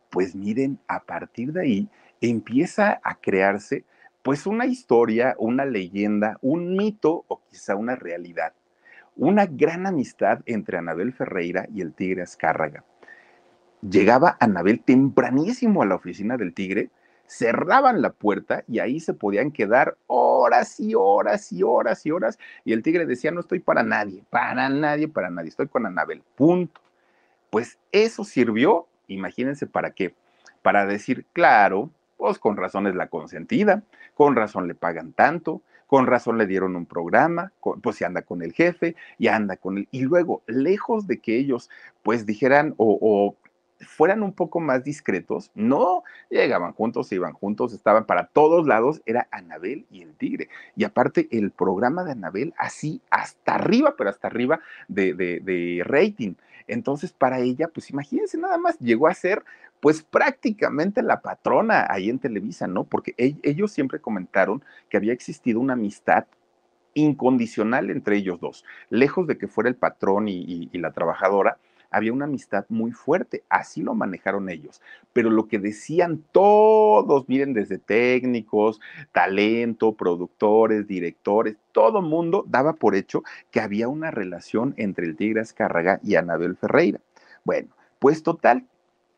[0.09, 1.89] Pues miren, a partir de ahí
[2.29, 3.83] empieza a crearse
[4.21, 8.53] pues una historia, una leyenda, un mito o quizá una realidad.
[9.17, 12.83] Una gran amistad entre Anabel Ferreira y el Tigre Azcárraga.
[13.81, 16.89] Llegaba Anabel tempranísimo a la oficina del Tigre,
[17.27, 22.39] cerraban la puerta y ahí se podían quedar horas y horas y horas y horas.
[22.63, 26.23] Y el Tigre decía, no estoy para nadie, para nadie, para nadie, estoy con Anabel,
[26.35, 26.79] punto.
[27.49, 30.15] Pues eso sirvió, imagínense para qué,
[30.61, 31.91] para decir, claro,
[32.23, 36.77] pues con razón es la consentida, con razón le pagan tanto, con razón le dieron
[36.77, 37.51] un programa,
[37.81, 39.89] pues se anda con el jefe y anda con él.
[39.91, 41.69] Y luego, lejos de que ellos
[42.01, 43.35] pues dijeran o,
[43.81, 49.01] fueran un poco más discretos, no llegaban juntos, se iban juntos, estaban para todos lados,
[49.05, 50.47] era Anabel y el tigre.
[50.77, 55.83] Y aparte, el programa de Anabel, así hasta arriba, pero hasta arriba de, de, de
[55.83, 56.35] rating.
[56.67, 59.43] Entonces, para ella, pues imagínense nada más, llegó a ser
[59.79, 62.85] pues prácticamente la patrona ahí en Televisa, ¿no?
[62.85, 66.25] Porque ellos siempre comentaron que había existido una amistad
[66.93, 71.57] incondicional entre ellos dos, lejos de que fuera el patrón y, y, la trabajadora,
[71.93, 74.81] había una amistad muy fuerte, así lo manejaron ellos.
[75.13, 78.81] Pero lo que decían todos, miren, desde técnicos,
[79.11, 85.41] talento, productores, directores, todo mundo daba por hecho que había una relación entre el Tigre
[85.41, 86.99] Azcárraga y Anabel Ferreira.
[87.45, 87.69] Bueno,
[87.99, 88.65] pues total,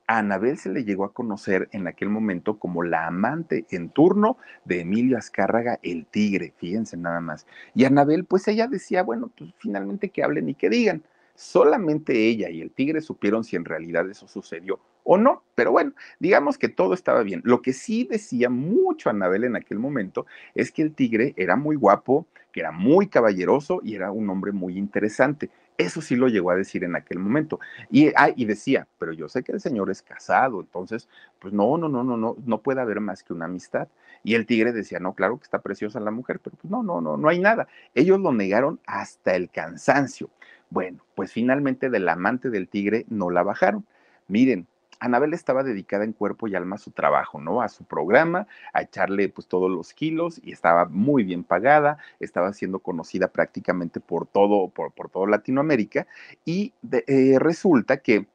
[0.08, 4.38] a Anabel se le llegó a conocer en aquel momento como la amante en turno
[4.64, 7.48] de Emilio Azcárraga, el tigre, fíjense nada más.
[7.74, 11.04] Y Anabel, pues ella decía, bueno, pues finalmente que hablen y que digan.
[11.36, 15.94] Solamente ella y el tigre supieron si en realidad eso sucedió o no, pero bueno,
[16.20, 17.42] digamos que todo estaba bien.
[17.46, 20.26] Lo que sí decía mucho Anabel en aquel momento
[20.56, 24.52] es que el tigre era muy guapo, que era muy caballeroso y era un hombre
[24.52, 25.52] muy interesante.
[25.78, 27.60] Eso sí lo llegó a decir en aquel momento.
[27.92, 31.08] Y, ah, y decía, pero yo sé que el señor es casado, entonces,
[31.40, 33.88] pues no, no, no, no, no, no puede haber más que una amistad.
[34.24, 37.02] Y el tigre decía, no, claro que está preciosa la mujer, pero pues no, no,
[37.02, 37.68] no, no hay nada.
[37.94, 40.30] Ellos lo negaron hasta el cansancio.
[40.70, 43.86] Bueno, pues finalmente del amante del tigre no la bajaron.
[44.28, 44.68] Miren,
[45.00, 47.62] Anabel estaba dedicada en cuerpo y alma a su trabajo, ¿no?
[47.62, 52.54] A su programa, a echarle pues todos los kilos y estaba muy bien pagada, estaba
[52.54, 56.08] siendo conocida prácticamente por todo, por, por todo Latinoamérica
[56.46, 56.74] y
[57.08, 58.28] eh, resulta que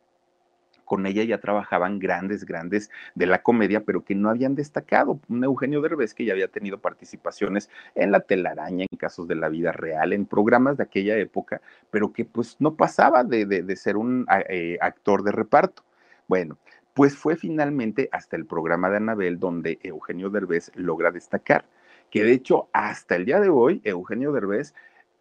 [0.91, 5.20] con ella ya trabajaban grandes, grandes de la comedia, pero que no habían destacado.
[5.28, 9.49] Un Eugenio Derbez que ya había tenido participaciones en La telaraña, en casos de la
[9.49, 11.61] vida real, en programas de aquella época,
[11.93, 15.84] pero que pues no pasaba de, de, ser un eh, actor de reparto.
[16.26, 16.59] Bueno,
[16.93, 21.66] pues fue finalmente hasta el programa de Anabel donde Eugenio Derbez logra destacar,
[22.11, 24.74] que de hecho hasta el día de hoy Eugenio Derbez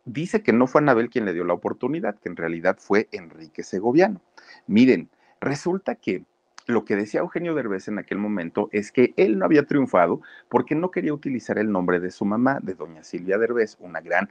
[0.05, 3.61] dice que no fue Anabel quien le dio la oportunidad, que en realidad fue Enrique
[3.61, 4.20] Segoviano.
[4.65, 5.09] Miren,
[5.41, 6.23] resulta que
[6.67, 10.75] lo que decía Eugenio Derbez en aquel momento es que él no había triunfado porque
[10.75, 14.29] no quería utilizar el nombre de su mamá, de doña Silvia Derbez, una gran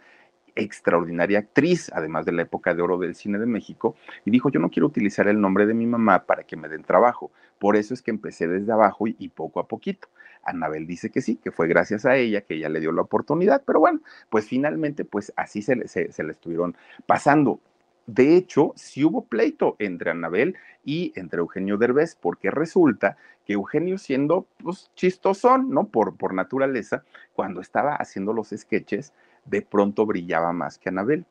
[0.54, 4.60] extraordinaria actriz, además de la época de oro del cine de México, y dijo, yo
[4.60, 7.30] no quiero utilizar el nombre de mi mamá para que me den trabajo.
[7.58, 10.08] Por eso es que empecé desde abajo y, poco a poquito.
[10.44, 13.62] Anabel dice que sí, que fue gracias a ella que ella le dio la oportunidad,
[13.66, 14.00] pero bueno,
[14.30, 17.60] pues finalmente, pues así se, se, se le estuvieron pasando.
[18.08, 23.98] De hecho, sí hubo pleito entre Anabel y entre Eugenio Derbez, porque resulta que Eugenio
[23.98, 25.88] siendo pues, chistosón, ¿no?
[25.88, 27.04] Por, naturaleza,
[27.34, 29.12] cuando estaba haciendo los sketches,
[29.44, 31.26] de pronto brillaba más que Anabel.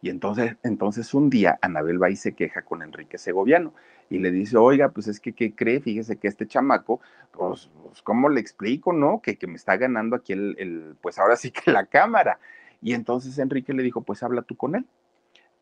[0.00, 3.74] Y entonces, entonces un día Anabel va y se queja con Enrique Segoviano
[4.08, 5.80] y le dice, oiga, pues es que, ¿qué cree?
[5.80, 7.02] Fíjese que este chamaco,
[7.32, 9.20] pues, pues ¿cómo le explico, no?
[9.20, 12.38] Que, que me está ganando aquí el, el, pues ahora sí que la cámara.
[12.80, 14.86] Y entonces Enrique le dijo, pues habla tú con él.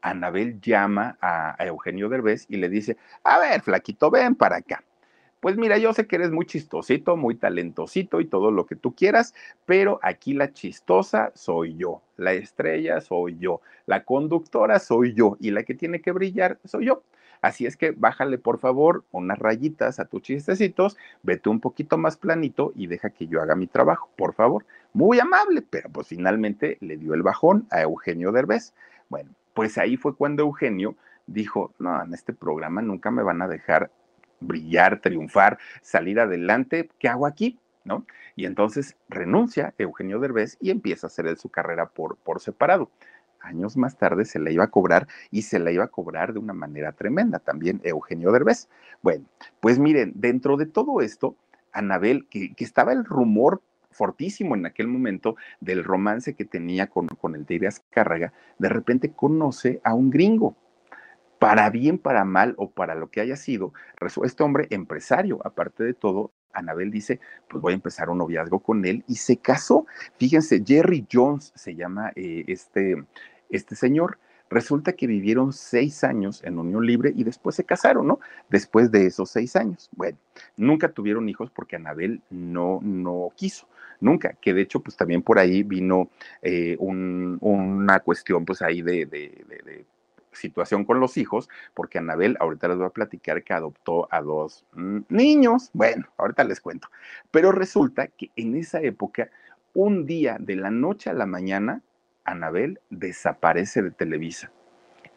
[0.02, 4.84] Anabel llama a, Eugenio Derbez y le dice, a ver, flaquito, ven para acá
[5.42, 8.94] pues mira, yo sé que eres muy chistosito, muy talentosito y todo lo que tú
[8.94, 9.34] quieras,
[9.66, 15.50] pero aquí la chistosa soy yo, la estrella soy yo, la conductora soy yo y
[15.50, 17.02] la que tiene que brillar soy yo.
[17.40, 22.16] Así es que bájale por favor unas rayitas a tus chistecitos, vete un poquito más
[22.16, 24.64] planito y deja que yo haga mi trabajo, por favor.
[24.92, 28.74] Muy amable, pero pues finalmente le dio el bajón a Eugenio Derbez.
[29.08, 30.96] Bueno, pues ahí fue cuando Eugenio
[31.26, 33.90] dijo, no, en este programa nunca me van a dejar
[34.40, 37.58] brillar, triunfar, salir adelante, ¿qué hago aquí?
[37.84, 38.06] ¿No?
[38.36, 42.90] Y entonces renuncia Eugenio Derbez y empieza a hacer su carrera por, por separado.
[43.40, 46.38] Años más tarde se la iba a cobrar y se la iba a cobrar de
[46.38, 48.68] una manera tremenda también Eugenio Derbez.
[49.02, 49.24] Bueno,
[49.60, 51.34] pues miren, dentro de todo esto,
[51.72, 53.60] Anabel, que, que estaba el rumor
[53.92, 59.12] fortísimo en aquel momento del romance que tenía con, con el Tigre Azcárraga, de repente
[59.12, 60.56] conoce a un gringo,
[61.38, 63.72] para bien, para mal o para lo que haya sido,
[64.24, 67.18] este hombre empresario, aparte de todo, Anabel dice,
[67.48, 69.86] pues voy a empezar un noviazgo con él y se casó.
[70.18, 73.04] Fíjense, Jerry Jones se llama eh, este,
[73.50, 74.18] este señor.
[74.50, 78.20] Resulta que vivieron seis años en unión libre y después se casaron, ¿no?
[78.50, 79.88] Después de esos seis años.
[79.96, 80.18] Bueno,
[80.56, 83.66] nunca tuvieron hijos porque Anabel no, no quiso
[84.02, 86.10] nunca, que de hecho pues también por ahí vino
[86.42, 89.84] eh, una cuestión pues ahí de, de,
[90.32, 94.64] situación con los hijos, porque Anabel, ahorita les voy a platicar que adoptó a dos
[94.72, 96.88] mm, niños, bueno, ahorita les cuento,
[97.30, 99.30] pero resulta que en esa época,
[99.74, 101.82] un día de la noche a la mañana,
[102.24, 104.50] Anabel desaparece de Televisa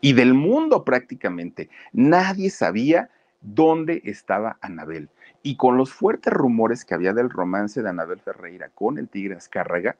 [0.01, 1.69] y del mundo prácticamente.
[1.93, 3.09] Nadie sabía
[3.41, 5.09] dónde estaba Anabel.
[5.45, 9.35] Y con los fuertes rumores que había del romance de Anabel Ferreira con el Tigre
[9.35, 9.95] Azcárraga,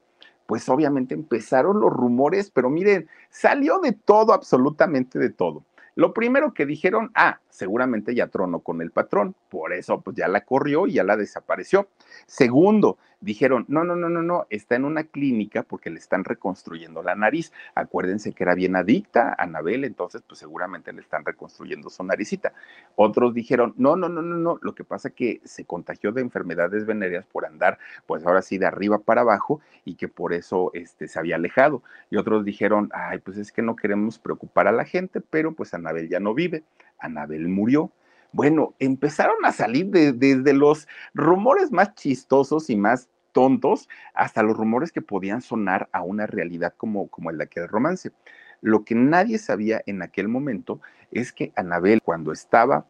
[0.48, 5.64] pues obviamente empezaron los rumores, pero miren, salió de todo, absolutamente de todo.
[5.94, 10.28] Lo primero que dijeron, ah, seguramente ya tronó con el patrón, por eso pues ya
[10.28, 11.90] la corrió y ya la desapareció.
[12.26, 17.04] Segundo, dijeron, no, no, no, no, no, está en una clínica porque le están reconstruyendo
[17.04, 17.52] la nariz.
[17.76, 22.54] Acuérdense que era bien adicta Anabel, entonces pues seguramente le están reconstruyendo su naricita.
[22.96, 26.86] Otros dijeron, no, no, no, no, no, lo que pasa que se contagió de enfermedades
[26.86, 31.08] venéreas por andar pues ahora sí de arriba para abajo y que por eso este,
[31.08, 31.84] se había alejado.
[32.10, 35.74] Y otros dijeron, ay, pues es que no queremos preocupar a la gente, pero pues
[35.74, 36.64] Anabel ya no vive.
[37.00, 37.92] Anabel murió.
[38.36, 44.92] Bueno, empezaron a salir desde los rumores más chistosos y más tontos hasta los rumores
[44.92, 48.12] que podían sonar a una realidad como, como el de aquel romance.
[48.60, 50.82] Lo que nadie sabía en aquel momento
[51.12, 52.86] es que Anabel, cuando estaba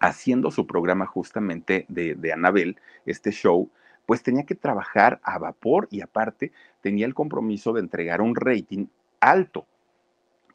[0.00, 3.70] haciendo su programa justamente de, de Anabel, este show,
[4.06, 6.50] pues tenía que trabajar a vapor y aparte
[6.80, 8.86] tenía el compromiso de entregar un rating
[9.20, 9.66] alto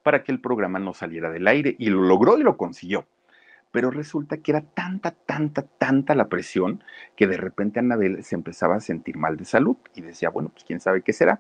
[0.02, 3.06] para que el programa no saliera del aire y lo logró y lo consiguió
[3.72, 6.84] pero resulta que era tanta, tanta, tanta la presión
[7.16, 10.64] que de repente Anabel se empezaba a sentir mal de salud y decía, bueno, pues
[10.64, 11.40] quién sabe qué será.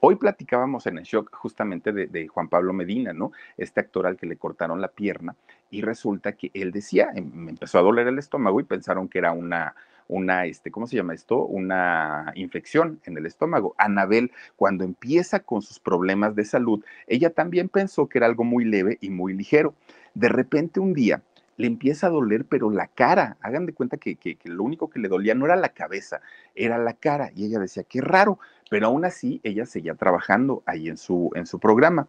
[0.00, 3.32] Hoy platicábamos en el shock justamente de, Juan Pablo Medina, ¿no?
[3.56, 5.34] Este actor al que le cortaron la pierna
[5.70, 9.18] y resulta que él decía, em, me empezó a doler el estómago y pensaron que
[9.18, 9.74] era una,
[10.08, 11.44] una, este, ¿cómo se llama esto?
[11.44, 13.74] Una infección en el estómago.
[13.78, 18.64] Anabel, cuando empieza con sus problemas de salud, ella también pensó que era algo muy
[18.64, 19.74] leve y muy ligero.
[20.14, 21.22] De repente un día
[21.56, 25.08] le empieza a doler, pero la cara, hagan de cuenta que, lo único que le
[25.08, 26.20] dolía no era la cabeza,
[26.54, 27.30] era la cara.
[27.34, 28.38] Y ella decía, qué raro,
[28.70, 32.08] pero aún así ella seguía trabajando ahí en su, en su programa.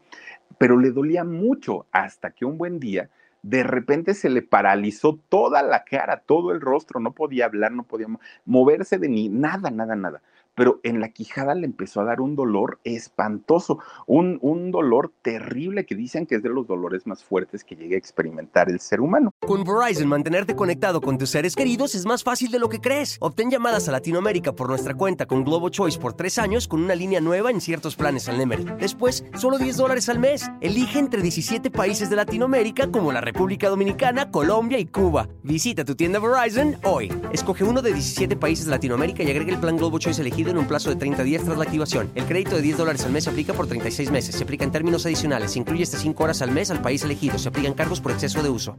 [0.58, 3.10] Pero le dolía mucho hasta que un buen día,
[3.44, 7.84] de repente se le paralizó toda la cara, todo el rostro, no podía hablar, no
[7.84, 8.08] podía
[8.46, 10.22] moverse de ni nada, nada, nada
[10.58, 13.78] pero en la quijada le empezó a dar un dolor espantoso,
[14.08, 17.94] un, un, dolor terrible que dicen que es de los dolores más fuertes que llegue
[17.94, 19.32] a experimentar el ser humano.
[19.46, 23.18] Con Verizon, mantenerte conectado con tus seres queridos es más fácil de lo que crees.
[23.22, 26.96] Obtén llamadas a Latinoamérica por nuestra cuenta con Globo Choice por tres años con una
[26.96, 28.66] línea nueva en ciertos planes al Nemery.
[28.80, 30.50] Después, solo 10 dólares al mes.
[30.62, 35.30] Elige entre 17 países de Latinoamérica como la República Dominicana, Colombia y Cuba.
[35.44, 37.14] Visita tu tienda Verizon hoy.
[37.32, 40.58] Escoge uno de 17 países de Latinoamérica y agrega el plan Globo Choice elegido en
[40.58, 42.12] un plazo de 30 días tras la activación.
[42.16, 44.36] El crédito de 10 dólares al mes se aplica por 36 meses.
[44.36, 45.52] Se aplica en términos adicionales.
[45.52, 47.38] Se incluye hasta 5 horas al mes al país elegido.
[47.38, 48.78] Se aplican cargos por exceso de uso.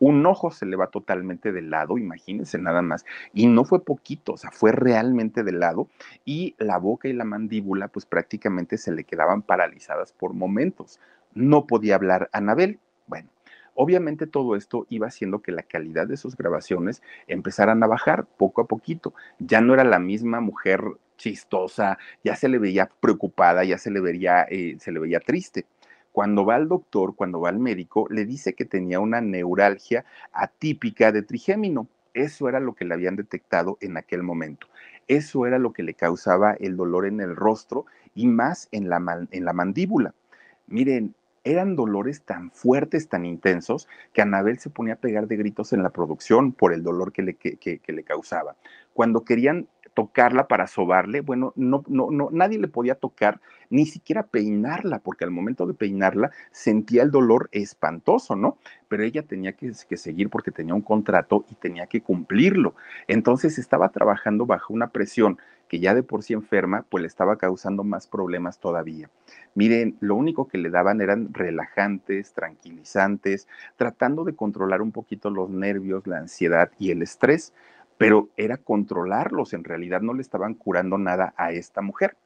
[0.00, 3.06] Un ojo se le va totalmente de lado, imagínense nada más.
[3.32, 5.88] Y no fue poquito, o sea, fue realmente de lado.
[6.26, 11.00] Y la boca y la mandíbula, pues prácticamente se le quedaban paralizadas por momentos.
[11.32, 12.80] No podía hablar Anabel.
[13.74, 18.62] Obviamente todo esto iba haciendo que la calidad de sus grabaciones empezaran a bajar poco
[18.62, 19.14] a poquito.
[19.38, 20.82] Ya no era la misma mujer
[21.16, 25.66] chistosa, ya se le veía preocupada, ya se le veía, eh, se le veía triste.
[26.12, 31.10] Cuando va al doctor, cuando va al médico, le dice que tenía una neuralgia atípica
[31.10, 31.88] de trigémino.
[32.14, 34.68] Eso era lo que le habían detectado en aquel momento.
[35.08, 39.26] Eso era lo que le causaba el dolor en el rostro y más en la,
[39.30, 40.14] en la mandíbula.
[40.68, 45.72] Miren, eran dolores tan fuertes, tan intensos, que Anabel se ponía a pegar de gritos
[45.72, 48.56] en la producción por el dolor que le, que le causaba.
[48.92, 53.40] Cuando querían tocarla para sobarle, bueno, no, no, no, nadie le podía tocar,
[53.70, 58.58] ni siquiera peinarla, porque al momento de peinarla sentía el dolor espantoso, ¿no?
[58.88, 62.74] Pero ella tenía que, que seguir porque tenía un contrato y tenía que cumplirlo.
[63.06, 65.38] Entonces estaba trabajando bajo una presión
[65.68, 69.10] que ya de por sí enferma, pues le estaba causando más problemas todavía.
[69.54, 75.50] Miren, lo único que le daban eran relajantes, tranquilizantes, tratando de controlar un poquito los
[75.50, 77.52] nervios, la ansiedad y el estrés
[77.98, 82.16] pero era controlarlos, en realidad no le estaban curando nada a esta mujer.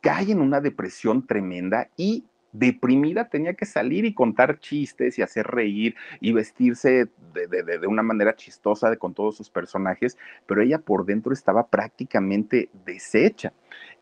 [0.00, 5.46] Cae en una depresión tremenda y deprimida tenía que salir y contar chistes y hacer
[5.46, 11.32] reír y vestirse de, una manera chistosa con todos sus personajes, pero ella por dentro
[11.32, 13.52] estaba prácticamente deshecha.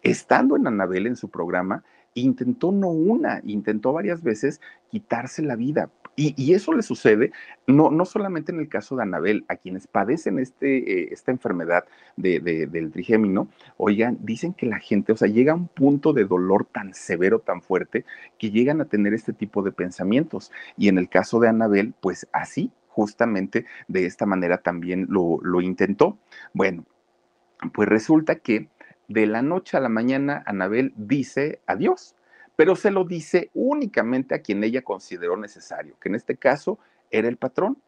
[0.02, 4.60] Estando en Anabel en su programa, intentó no una, intentó varias veces
[4.90, 7.32] quitarse la vida, y, eso le sucede
[7.66, 11.84] no, no solamente en el caso de Anabel, a quienes padecen este, eh, esta enfermedad
[12.16, 16.66] del trigémino, oigan, dicen que la gente, o sea, llega a un punto de dolor
[16.66, 18.04] tan severo, tan fuerte,
[18.38, 20.52] que llegan a tener este tipo de pensamientos.
[20.76, 25.60] Y en el caso de Anabel, pues así, justamente de esta manera también lo, lo
[25.60, 26.18] intentó.
[26.52, 26.84] Bueno,
[27.72, 28.68] pues resulta que
[29.08, 32.14] de la noche a la mañana Anabel dice adiós
[32.60, 36.78] pero se lo dice únicamente a quien ella consideró necesario, que en este caso
[37.10, 37.78] era el patrón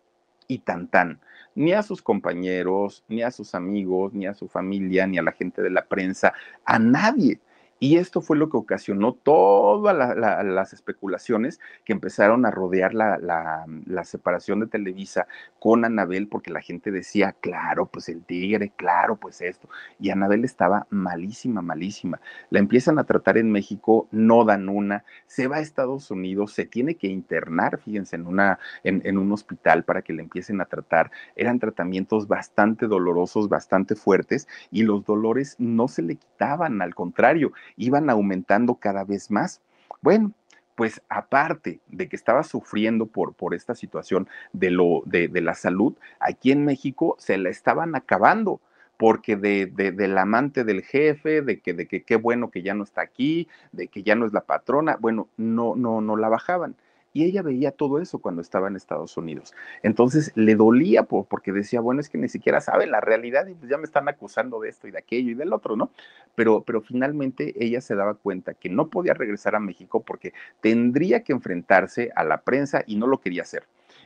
[0.48, 1.20] y tan tan,
[1.54, 5.32] ni a sus compañeros, ni a sus amigos, ni a su familia, ni a la
[5.32, 6.32] gente de la prensa,
[6.64, 7.38] a nadie.
[7.82, 14.60] Y esto fue lo que ocasionó todas las especulaciones que empezaron a rodear la, separación
[14.60, 15.26] de Televisa
[15.58, 19.68] con Anabel, porque la gente decía, claro, pues el tigre, claro, pues esto.
[19.98, 22.20] Y Anabel estaba malísima, malísima.
[22.50, 26.66] La empiezan a tratar en México, no dan una, se va a Estados Unidos, se
[26.66, 31.10] tiene que internar, fíjense, en, una, en, un hospital para que la empiecen a tratar.
[31.34, 37.50] Eran tratamientos bastante dolorosos, bastante fuertes, y los dolores no se le quitaban, al contrario
[37.76, 39.60] iban aumentando cada vez más.
[40.00, 40.32] Bueno,
[40.74, 45.94] pues aparte de que estaba sufriendo por, por esta situación de, lo, de, la salud,
[46.18, 48.60] aquí en México se la estaban acabando
[48.96, 52.84] porque de, del amante del jefe, de que, de que qué bueno que ya no
[52.84, 56.76] está aquí, de que ya no es la patrona, bueno, no, no, no la bajaban.
[57.14, 59.52] Y ella veía todo eso cuando estaba en Estados Unidos.
[59.82, 63.70] Entonces le dolía porque decía, bueno, es que ni siquiera saben la realidad y pues
[63.70, 65.90] ya me están acusando de esto y de aquello y del otro, ¿no?
[66.34, 71.22] Pero, pero finalmente ella se daba cuenta que no podía regresar a México porque tendría
[71.22, 73.64] que enfrentarse a la prensa y no lo quería hacer.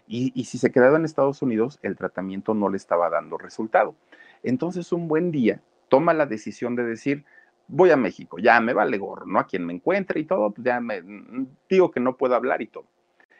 [0.08, 3.94] Y, y si se quedaba en Estados Unidos, el tratamiento no le estaba dando resultado.
[4.42, 7.24] Entonces un buen día toma la decisión de decir,
[7.68, 9.38] voy a México, ya me vale gorro, ¿no?
[9.38, 12.62] A quien me encuentre y todo, pues ya me mm, digo que no puedo hablar
[12.62, 12.84] y todo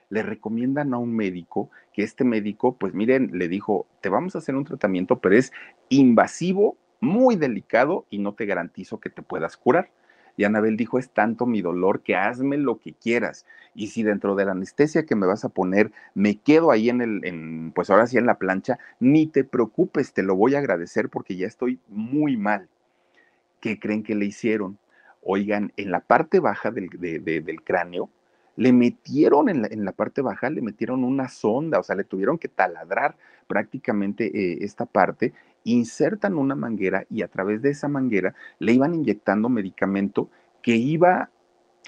[0.08, 4.38] le recomiendan a un médico que este médico, pues miren, le dijo, te vamos a
[4.38, 5.52] hacer un tratamiento, pero es
[5.88, 9.90] invasivo, muy delicado y no te garantizo que te puedas curar.
[10.36, 13.46] Y Anabel dijo, es tanto mi dolor que hazme lo que quieras.
[13.74, 17.00] Y si dentro de la anestesia que me vas a poner me quedo ahí en
[17.00, 20.58] el, en, pues ahora sí en la plancha, ni te preocupes, te lo voy a
[20.58, 22.68] agradecer porque ya estoy muy mal.
[23.60, 24.78] ¿Qué creen que le hicieron?
[25.22, 28.10] Oigan, en la parte baja del, del cráneo
[28.56, 32.48] le metieron en la, parte baja, le metieron una sonda, o sea, le tuvieron que
[32.48, 35.32] taladrar prácticamente eh, esta parte,
[35.64, 40.30] insertan una manguera y a través de esa manguera le iban inyectando medicamento
[40.62, 41.30] que iba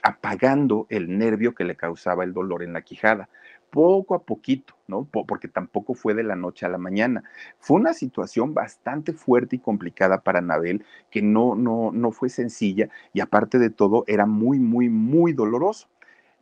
[0.03, 3.29] apagando el nervio que le causaba el dolor en la quijada,
[3.71, 5.05] poco a poquito, ¿no?
[5.05, 7.25] Porque tampoco fue de la noche a la mañana.
[7.59, 12.89] Fue una situación bastante fuerte y complicada para Anabel, que no, no, no fue sencilla
[13.13, 15.89] y aparte de todo era muy, muy, muy doloroso.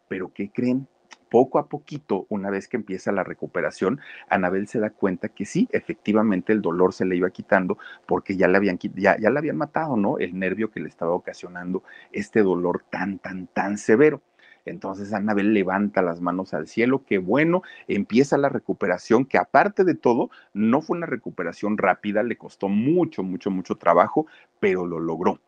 [0.09, 0.87] Pero ¿qué creen?
[1.31, 5.69] Poco a poquito, una vez que empieza la recuperación, Anabel se da cuenta que sí,
[5.73, 9.57] efectivamente el dolor se le iba quitando porque ya le habían, ya, ya le habían
[9.57, 10.19] matado, ¿no?
[10.19, 11.83] El nervio que le estaba ocasionando
[12.13, 14.23] este dolor tan, tan, tan severo.
[14.67, 19.95] Entonces Anabel levanta las manos al cielo, qué bueno, empieza la recuperación, que aparte de
[19.95, 24.27] todo, no fue una recuperación rápida, le costó mucho, mucho, mucho trabajo,
[24.61, 25.41] pero lo logró.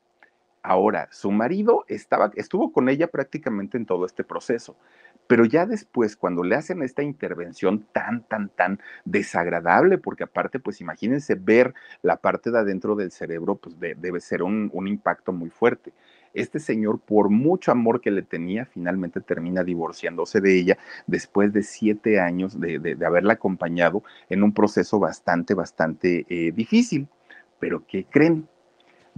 [0.69, 4.77] Ahora, su marido estaba, estuvo con ella prácticamente en todo este proceso,
[5.27, 10.83] pero ya después, cuando le hacen esta intervención tan, tan, tan desagradable, porque aparte, pues
[10.83, 15.49] imagínense ver la parte de adentro del cerebro, pues debe ser un, un impacto muy
[15.49, 15.95] fuerte.
[16.35, 21.63] Este señor, por mucho amor que le tenía, finalmente termina divorciándose de ella después de
[21.63, 27.09] siete años de, de, haberla acompañado en un proceso bastante, bastante eh, difícil.
[27.59, 28.47] Pero ¿qué creen?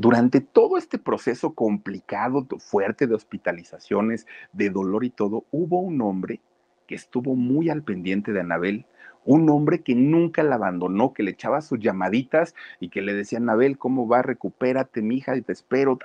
[0.01, 6.40] Durante todo este proceso complicado, fuerte de hospitalizaciones, de dolor y todo, hubo un hombre
[6.86, 8.86] que estuvo muy al pendiente de Anabel,
[9.26, 13.40] un hombre que nunca la abandonó, que le echaba sus llamaditas y que le decía,
[13.40, 14.22] Anabel, ¿cómo va?
[14.22, 15.98] Recupérate, mija, y te espero.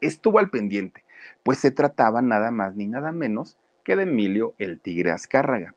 [0.00, 1.04] Estuvo al pendiente.
[1.42, 5.74] Pues se trataba nada más ni nada menos que de Emilio el Tigre Azcárraga.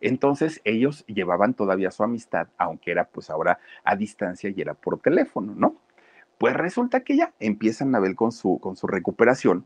[0.00, 5.00] Entonces ellos llevaban todavía su amistad, aunque era pues ahora a distancia y era por
[5.00, 5.82] teléfono, ¿no?
[6.42, 9.64] Pues resulta que ya empieza Anabel con su, con su recuperación.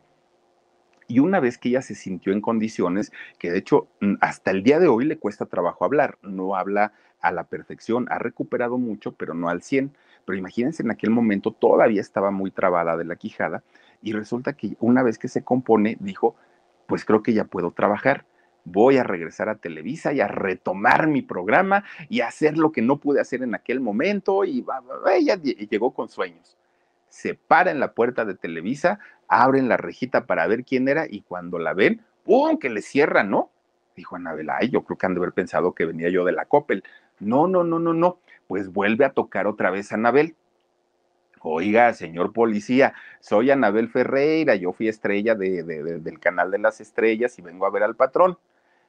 [1.09, 4.63] Y una vez que ella se sintió en condiciones, que de hecho mm, hasta el
[4.63, 9.13] día de hoy le cuesta trabajo hablar, no habla a la perfección, ha recuperado mucho,
[9.13, 9.97] pero no al 100.
[10.27, 13.63] Pero imagínense, en aquel momento todavía estaba muy trabada de la quijada
[14.03, 16.37] y resulta que una vez que se compone, dijo,
[16.87, 18.27] pues creo que ya puedo trabajar
[18.69, 22.83] voy a regresar a Televisa y a retomar mi programa y a hacer lo que
[22.83, 24.67] no pude hacer en aquel momento y
[25.09, 26.57] ella llegó con sueños
[27.09, 28.99] se para en la puerta de Televisa,
[29.29, 32.59] abren la rejita para ver quién era y cuando la ven, ¡pum!
[32.59, 33.51] que le cierran, ¿no?
[33.97, 36.45] Dijo Anabel, ay, yo creo que han de haber pensado que venía yo de la
[36.45, 36.85] Coppel.
[37.19, 38.19] No, no, no, no, no.
[38.47, 40.37] Pues vuelve a tocar otra vez Anabel.
[41.41, 46.81] Oiga, señor policía, soy Anabel Ferreira, yo fui estrella de, de, del canal de las
[46.81, 48.37] estrellas y vengo a ver al patrón.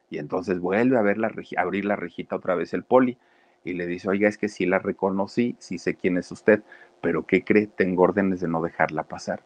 [0.10, 3.18] Y entonces vuelve a ver la, abrir la rejita otra vez el poli
[3.64, 6.64] y le dice, oiga, es que sí la reconocí, sí sé quién es usted,
[7.02, 7.68] pero ¿qué cree?
[7.68, 9.44] Tengo órdenes de no dejarla pasar.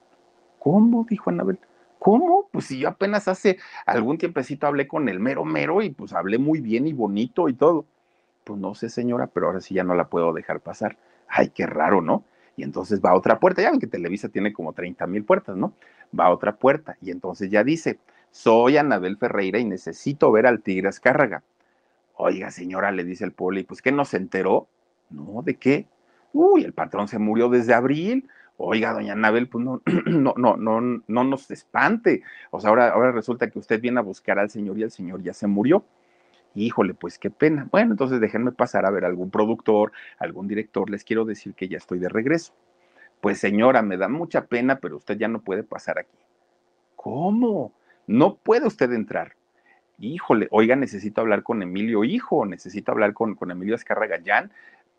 [0.60, 1.06] ¿Cómo?
[1.10, 1.60] dijo Anabel.
[2.00, 2.48] ¿Cómo?
[2.52, 6.38] Pues si yo apenas hace algún tiempecito hablé con el mero mero y pues hablé
[6.38, 7.86] muy bien y bonito y todo.
[8.44, 10.98] Pues no sé, señora, pero ahora sí ya no la puedo dejar pasar.
[11.28, 12.24] Ay, qué raro, ¿no?
[12.56, 13.62] Y entonces va a otra puerta.
[13.62, 15.74] Ya ven que Televisa tiene como 30 mil puertas, ¿no?
[16.18, 18.00] Va a otra puerta y entonces ya dice,
[18.32, 21.44] soy Anabel Ferreira y necesito ver al tigre Azcárraga.
[22.16, 24.68] Oiga, señora, le dice el poli, pues ¿qué no se enteró?
[25.10, 25.88] No, ¿de qué?
[26.34, 28.30] Uy, el patrón se murió desde abril.
[28.58, 32.24] Oiga, doña Anabel, pues no, no, no, no, no nos espante.
[32.52, 35.22] O sea, ahora, ahora resulta que usted viene a buscar al señor y el señor
[35.24, 35.84] ya se murió.
[36.54, 37.68] Híjole, pues qué pena.
[37.72, 40.90] Bueno, entonces déjenme pasar a ver algún productor, algún director.
[40.90, 42.54] Les quiero decir que ya estoy de regreso.
[43.22, 46.18] Pues señora, me da mucha pena, pero usted ya no puede pasar aquí.
[46.96, 47.74] ¿Cómo?
[48.06, 49.36] No puede usted entrar.
[50.00, 54.52] Híjole, oiga, necesito hablar con Emilio Hijo, necesito hablar con, con Emilio Gallán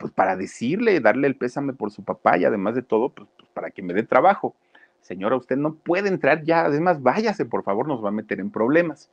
[0.02, 3.48] pues para decirle, darle el pésame por su papá y además de todo, pues, pues,
[3.54, 4.56] para que me dé trabajo.
[5.00, 8.50] Señora, usted no puede entrar ya, además váyase, por favor, nos va a meter en
[8.50, 9.10] problemas.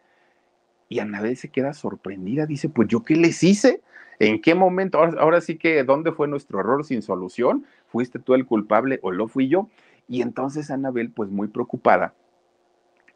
[0.88, 3.84] Y Anabel se queda sorprendida, dice, pues yo qué les hice,
[4.18, 7.68] en qué momento, ahora, ahora sí que, ¿dónde fue nuestro error sin solución?
[7.88, 9.70] ¿Fuiste tú el culpable o lo fui yo?
[10.08, 12.16] Y entonces Anabel, pues muy preocupada,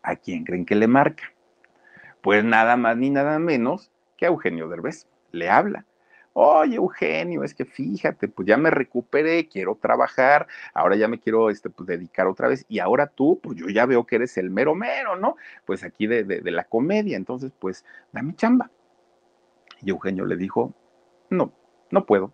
[0.03, 1.34] ¿a quién creen que le marca?
[2.21, 5.07] Pues nada más ni nada menos que a Eugenio Derbez.
[5.32, 5.88] Le habla
[6.34, 11.50] oye Eugenio, es que fíjate, pues ya me recuperé, quiero trabajar, ahora ya me quiero
[11.50, 14.50] este, pues, dedicar otra vez y ahora tú, pues yo ya veo que eres el
[14.50, 15.36] mero mero, ¿no?
[15.66, 18.72] Pues aquí de, de, de la comedia, entonces pues dame chamba.
[19.82, 20.74] Y Eugenio le dijo,
[21.30, 21.54] no,
[21.92, 22.34] no puedo.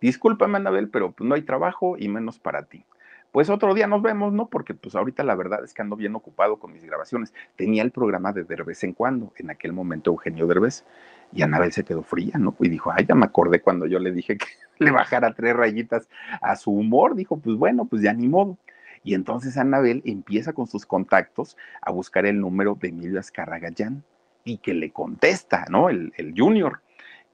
[0.00, 2.84] Discúlpame, Anabel, pero pues, no hay trabajo y menos para ti
[3.32, 4.48] pues otro día nos vemos, ¿no?
[4.48, 7.32] Porque pues ahorita la verdad es que ando bien ocupado con mis grabaciones.
[7.56, 10.84] Tenía el programa de Derbez en cuando, en aquel momento Eugenio Derbez,
[11.32, 12.54] y Anabel se quedó fría, ¿no?
[12.60, 14.46] Y dijo, ay, ya me acordé cuando yo le dije que
[14.84, 16.08] le bajara tres rayitas
[16.40, 17.14] a su humor.
[17.14, 18.58] Dijo, pues bueno, pues ya ni modo.
[19.04, 24.04] Y entonces Anabel empieza con sus contactos a buscar el número de Emilio Azcarragayán
[24.44, 25.88] y que le contesta, ¿no?
[25.88, 26.80] El, el junior.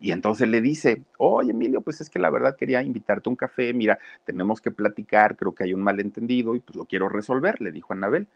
[0.00, 3.36] Y entonces le dice, oye Emilio, pues es que la verdad quería invitarte a un
[3.36, 7.60] café, mira, tenemos que platicar, creo que hay un malentendido y pues lo quiero resolver,
[7.60, 8.28] le dijo Anabel.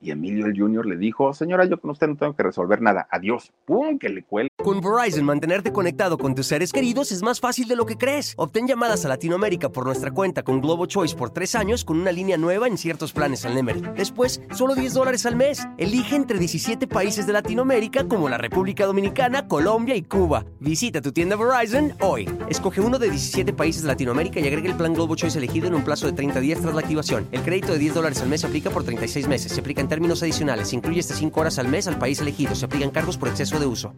[0.00, 3.08] Y Emilio el Junior le dijo, señora, yo con usted no tengo que resolver nada.
[3.10, 3.52] Adiós.
[3.64, 3.98] ¡Pum!
[3.98, 4.48] Que le cuelga.
[4.56, 8.34] Con Verizon, mantenerte conectado con tus seres queridos es más fácil de lo que crees.
[8.36, 12.12] Obtén llamadas a Latinoamérica por nuestra cuenta con Globo Choice por tres años con una
[12.12, 13.82] línea nueva en ciertos planes al Nemery.
[13.96, 15.66] Después, solo 10 dólares al mes.
[15.78, 20.44] Elige entre 17 países de Latinoamérica como la República Dominicana, Colombia y Cuba.
[20.60, 22.28] Visita tu tienda Verizon hoy.
[22.48, 25.74] Escoge uno de 17 países de Latinoamérica y agrega el plan Globo Choice elegido en
[25.74, 27.26] un plazo de 30 días tras la activación.
[27.32, 29.52] El crédito de 10 dólares al mes se aplica por 36 meses.
[29.52, 30.72] Se aplica en términos adicionales.
[30.72, 32.54] Incluye hasta 5 horas al mes al país elegido.
[32.54, 33.94] Se aplican cargos por exceso de uso.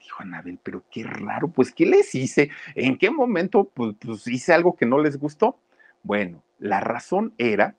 [0.00, 2.50] Dijo Anabel, pero qué raro, pues ¿qué les hice?
[2.74, 5.58] ¿En qué momento pues, pues hice algo que no les gustó?
[6.02, 7.76] Bueno, la razón era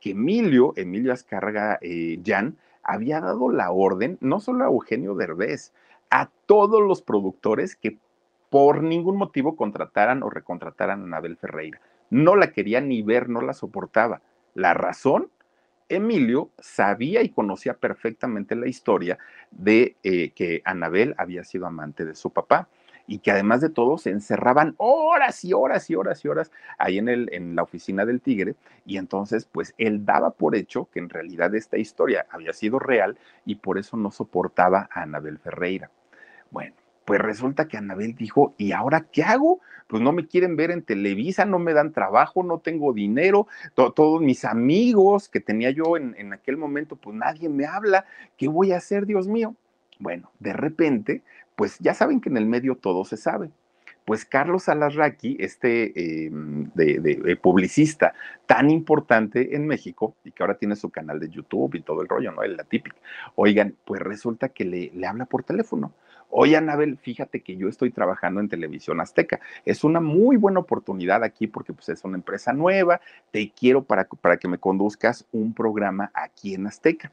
[0.00, 5.72] que Emilio, Emilio Azcárraga eh, Jan, había dado la orden, no solo a Eugenio Derbez,
[6.10, 7.98] a todos los productores que
[8.50, 11.80] por ningún motivo contrataran o recontrataran a Anabel Ferreira.
[12.10, 14.22] No la quería ni ver, no la soportaba.
[14.54, 15.30] La razón,
[15.88, 19.18] Emilio sabía y conocía perfectamente la historia
[19.50, 22.68] de eh, que Anabel había sido amante de su papá
[23.06, 26.98] y que además de todo se encerraban horas y horas y horas y horas ahí
[26.98, 28.54] en, el, en la oficina del tigre
[28.86, 33.18] y entonces pues él daba por hecho que en realidad esta historia había sido real
[33.44, 35.90] y por eso no soportaba a Anabel Ferreira.
[36.52, 36.74] Bueno,
[37.10, 39.58] pues resulta que Anabel dijo, ¿y ahora qué hago?
[39.88, 44.22] Pues no me quieren ver en Televisa, no me dan trabajo, no tengo dinero, todos
[44.22, 48.04] mis amigos que tenía yo en, en aquel momento, pues nadie me habla,
[48.36, 49.56] ¿qué voy a hacer, Dios mío?
[49.98, 51.22] Bueno, de repente
[51.56, 53.50] pues ya saben que en el medio todo se sabe.
[54.04, 58.14] Pues Carlos Alarraqui, este em, de, publicista
[58.46, 62.08] tan importante en México y que ahora tiene su canal de YouTube y todo el
[62.08, 62.44] rollo, ¿no?
[62.44, 62.96] El la típica.
[63.34, 65.92] Oigan, pues resulta que le, le habla por teléfono.
[66.30, 69.40] Oye, Anabel, fíjate que yo estoy trabajando en Televisión Azteca.
[69.64, 73.00] Es una muy buena oportunidad aquí porque pues, es una empresa nueva.
[73.32, 77.12] Te quiero para, para que me conduzcas un programa aquí en Azteca.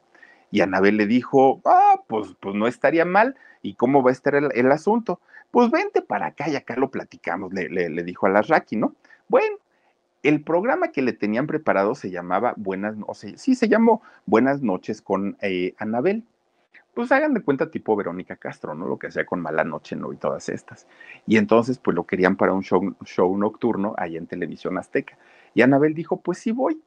[0.51, 3.35] Y Anabel le dijo, ah, pues, pues no estaría mal.
[3.61, 5.19] ¿Y cómo va a estar el, asunto?
[5.51, 8.93] Pues vente para acá y acá lo platicamos, le, le, dijo a la Raki, ¿no?
[9.27, 9.57] Bueno,
[10.23, 14.61] el programa que le tenían preparado se llamaba Buenas, o sea, sí, se llamó Buenas
[14.61, 16.23] noches con eh, Anabel.
[16.97, 18.87] Pues hagan de cuenta tipo Verónica Castro, ¿no?
[18.87, 20.11] Lo que hacía con Mala Noche, ¿no?
[20.11, 20.87] Y todas estas.
[21.27, 25.15] Y entonces, pues lo querían para un show, show nocturno ahí en Televisión Azteca.
[25.53, 26.81] Y Anabel dijo, pues sí voy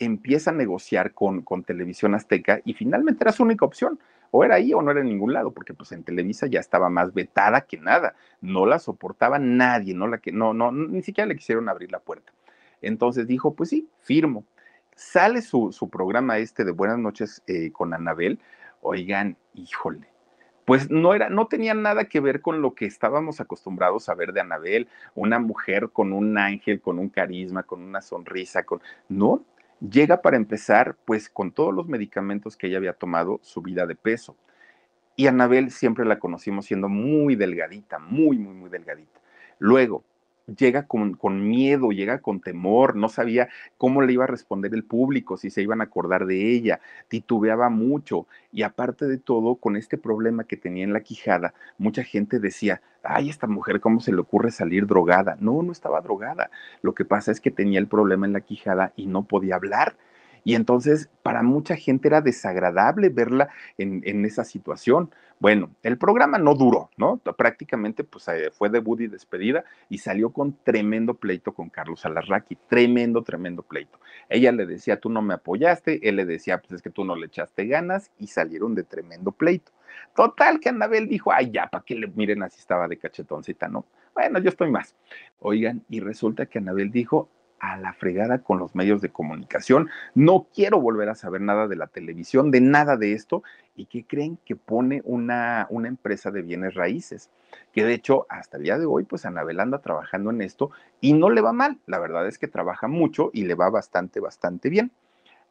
[0.00, 4.00] empieza a negociar con, con Televisión Azteca y finalmente era su única opción.
[4.32, 6.90] O era ahí o no era en ningún lado, porque pues en Televisa ya estaba
[6.90, 8.16] más vetada que nada.
[8.40, 12.00] No la soportaba nadie, no la que, no, no, ni siquiera le quisieron abrir la
[12.00, 12.32] puerta.
[12.80, 14.44] Entonces dijo, pues sí, firmo.
[14.96, 18.40] Sale su, su programa este de Buenas noches eh, con Anabel.
[18.84, 20.08] Oigan, híjole,
[20.64, 24.32] pues no era, no tenía nada que ver con lo que estábamos acostumbrados a ver
[24.32, 29.44] de Anabel, una mujer con un ángel, con un carisma, con una sonrisa, con no,
[29.80, 34.36] llega para empezar, pues con todos los medicamentos que ella había tomado, subida de peso.
[35.14, 39.20] Y Anabel siempre la conocimos siendo muy delgadita, muy, muy, muy delgadita.
[39.58, 40.04] Luego,
[40.46, 44.84] llega con, con, miedo, llega con temor, no sabía cómo le iba a responder el
[44.84, 49.76] público, si se iban a acordar de ella, titubeaba mucho y aparte de todo, con
[49.76, 54.12] este problema que tenía en la quijada, mucha gente decía, ay, esta mujer, ¿cómo se
[54.12, 55.36] le ocurre salir drogada?
[55.40, 56.50] No, no estaba drogada,
[56.82, 59.96] lo que pasa es que tenía el problema en la quijada y no podía hablar
[60.44, 65.10] y entonces para mucha gente era desagradable verla en, esa situación.
[65.42, 67.16] Bueno, el programa no duró, ¿no?
[67.16, 72.56] Prácticamente pues eh, fue debut y despedida y salió con tremendo pleito con Carlos Alarraqui,
[72.68, 73.98] tremendo, tremendo pleito.
[74.28, 77.16] Ella le decía, tú no me apoyaste, él le decía, pues es que tú no
[77.16, 79.72] le echaste ganas y salieron de tremendo pleito.
[80.14, 83.84] Total que Anabel dijo, ay ya, para que le miren así estaba de cachetoncita, ¿no?
[84.14, 84.94] Bueno, yo estoy más.
[85.40, 87.28] Oigan, y resulta que Anabel dijo,
[87.62, 89.88] a la fregada con los medios de comunicación.
[90.14, 93.44] No quiero volver a saber nada de la televisión, de nada de esto.
[93.76, 97.30] ¿Y qué creen que pone una, una empresa de bienes raíces?
[97.72, 101.12] Que de hecho, hasta el día de hoy, pues Anabel anda trabajando en esto y
[101.12, 101.78] no le va mal.
[101.86, 104.90] La verdad es que trabaja mucho y le va bastante, bastante bien.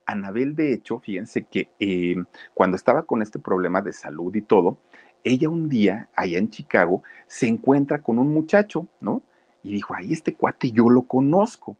[0.05, 2.17] Anabel, de hecho, fíjense que eh,
[2.53, 4.77] cuando estaba con este problema de salud y todo,
[5.23, 9.21] ella un día, allá en Chicago, se encuentra con un muchacho, ¿no?
[9.63, 11.77] Y dijo, ay, este cuate yo lo conozco.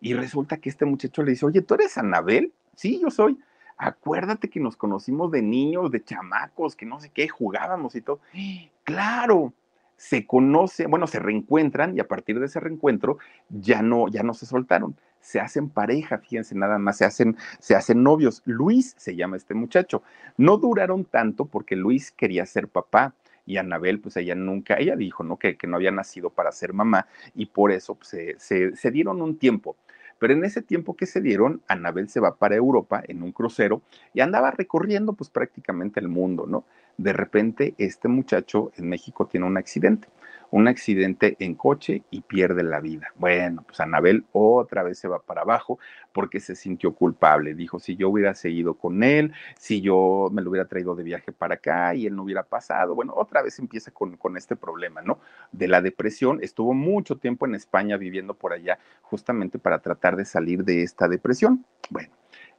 [0.00, 2.52] Y resulta que este muchacho le dice, oye, ¿tú eres Anabel?
[2.74, 3.38] Sí, yo soy.
[3.76, 8.20] Acuérdate que nos conocimos de niños, de chamacos, que no sé qué, jugábamos y todo.
[8.84, 9.52] Claro,
[9.98, 13.18] se conoce, bueno, se reencuentran y a partir de ese reencuentro
[13.50, 14.96] ya no, ya no se soltaron.
[15.20, 18.40] Se hacen pareja, fíjense nada más, se hacen, se hacen novios.
[18.46, 20.02] Luis se llama este muchacho.
[20.38, 25.22] No duraron tanto porque Luis quería ser papá y Anabel, pues ella nunca, ella dijo,
[25.24, 25.36] ¿no?
[25.36, 29.20] Que, que no había nacido para ser mamá y por eso pues, se, se dieron
[29.20, 29.76] un tiempo.
[30.18, 33.82] Pero en ese tiempo que se dieron, Anabel se va para Europa en un crucero
[34.14, 36.64] y andaba recorriendo pues prácticamente el mundo, ¿no?
[36.96, 40.08] De repente este muchacho en México tiene un accidente
[40.50, 43.12] un accidente en coche y pierde la vida.
[43.16, 45.78] Bueno, pues Anabel otra vez se va para abajo
[46.12, 47.54] porque se sintió culpable.
[47.54, 51.32] Dijo, si yo hubiera seguido con él, si yo me lo hubiera traído de viaje
[51.32, 55.02] para acá y él no hubiera pasado, bueno, otra vez empieza con, con este problema,
[55.02, 55.20] ¿no?
[55.52, 56.38] De la depresión.
[56.42, 61.08] Estuvo mucho tiempo en España viviendo por allá justamente para tratar de salir de esta
[61.08, 61.64] depresión.
[61.90, 62.10] Bueno.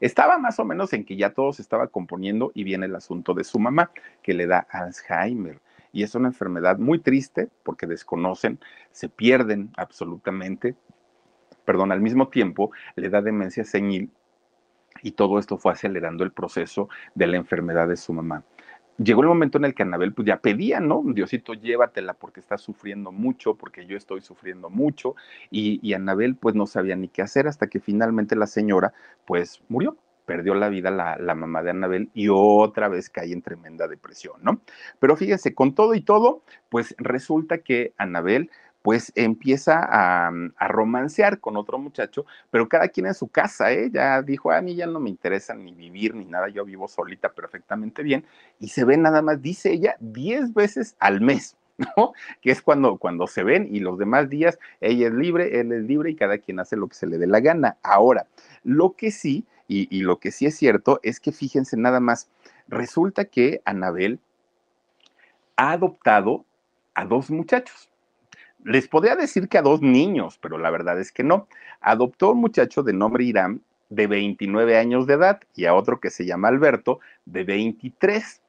[0.02, 3.34] Estaba más o menos en que ya todo se estaba componiendo y viene el asunto
[3.34, 3.92] de su mamá,
[4.24, 5.60] que le da Alzheimer
[5.92, 8.60] y es una enfermedad muy triste porque desconocen,
[8.92, 10.76] se pierden absolutamente,
[11.66, 14.12] perdón, al mismo tiempo le da demencia senil
[15.02, 18.44] y todo esto fue acelerando el proceso de la enfermedad de su mamá.
[18.98, 21.02] llegó el momento en el que Anabel pues ya pedía, ¿no?
[21.06, 25.16] Diosito, llévatela porque está sufriendo mucho, porque yo estoy sufriendo mucho,
[25.50, 28.94] y, y Anabel pues no sabía ni qué hacer hasta que finalmente la señora
[29.26, 29.98] pues murió,
[30.30, 34.62] perdió la vida la, mamá de Anabel y otra vez cae en tremenda depresión, ¿no?
[35.00, 38.52] Pero fíjense, con todo y todo, pues resulta que Anabel
[38.84, 43.90] pues empieza a, a, romancear con otro muchacho, pero cada quien en su casa, ¿eh?
[43.92, 47.30] Ya dijo, a mí ya no me interesa ni vivir ni nada, yo vivo solita
[47.30, 48.24] perfectamente bien,
[48.60, 51.58] y se ve nada más, dice ella, 10 veces al mes.
[51.98, 52.14] ¿no?
[52.42, 55.84] Que es cuando, cuando se ven y los demás días ella es libre, él es
[55.84, 57.78] libre y cada quien hace lo que se le dé la gana.
[57.84, 58.28] Ahora,
[58.64, 62.28] lo que sí y, lo que sí es cierto es que fíjense nada más,
[62.68, 64.20] resulta que Anabel
[65.58, 66.44] ha adoptado
[66.96, 67.92] a dos muchachos.
[68.64, 71.48] Les podría decir que a dos niños, pero la verdad es que no.
[71.82, 76.00] Adoptó a un muchacho de nombre Irán de 29 años de edad y a otro
[76.00, 78.42] que se llama Alberto de 23.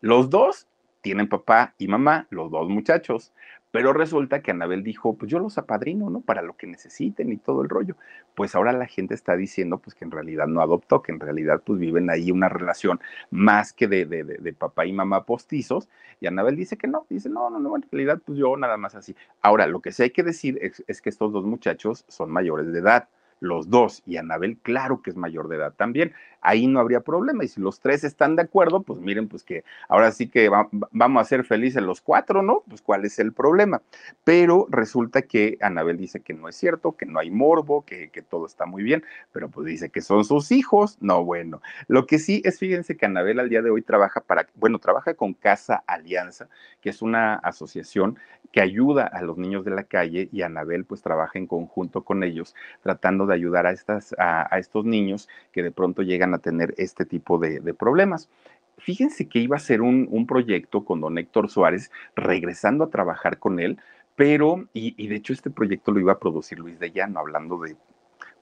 [0.00, 0.66] Los dos
[1.02, 3.32] tienen papá y mamá, los dos muchachos,
[3.70, 6.20] pero resulta que Anabel dijo, pues yo los apadrino, ¿no?
[6.20, 7.96] Para lo que necesiten y todo el rollo.
[8.34, 11.62] Pues ahora la gente está diciendo, pues que en realidad no adoptó, que en realidad
[11.64, 13.00] pues viven ahí una relación
[13.30, 15.88] más que de, de, de, de papá y mamá postizos.
[16.20, 18.94] Y Anabel dice que no, dice, no, no, no, en realidad pues yo nada más
[18.94, 19.14] así.
[19.42, 22.72] Ahora, lo que sí hay que decir es, es que estos dos muchachos son mayores
[22.72, 23.08] de edad
[23.40, 27.44] los dos, y Anabel, claro que es mayor de edad también, ahí no habría problema.
[27.44, 30.68] Y si los tres están de acuerdo, pues miren, pues que ahora sí que va,
[30.70, 32.62] vamos a ser felices los cuatro, ¿no?
[32.68, 33.82] Pues cuál es el problema.
[34.24, 38.22] Pero resulta que Anabel dice que no es cierto, que no hay morbo, que, que
[38.22, 40.98] todo está muy bien, pero pues dice que son sus hijos.
[41.00, 44.46] No, bueno, lo que sí es, fíjense que Anabel al día de hoy trabaja para,
[44.54, 46.48] bueno, trabaja con Casa Alianza,
[46.80, 48.18] que es una asociación
[48.52, 52.22] que ayuda a los niños de la calle y Anabel pues trabaja en conjunto con
[52.24, 56.74] ellos tratando de ayudar a, estas, a estos niños que de pronto llegan a tener
[56.78, 58.28] este tipo de, problemas.
[58.78, 63.38] Fíjense que iba a ser un, un, proyecto con don Héctor Suárez, regresando a trabajar
[63.38, 63.78] con él,
[64.16, 67.58] pero, y, y, de hecho este proyecto lo iba a producir Luis de Llano, hablando
[67.58, 67.76] de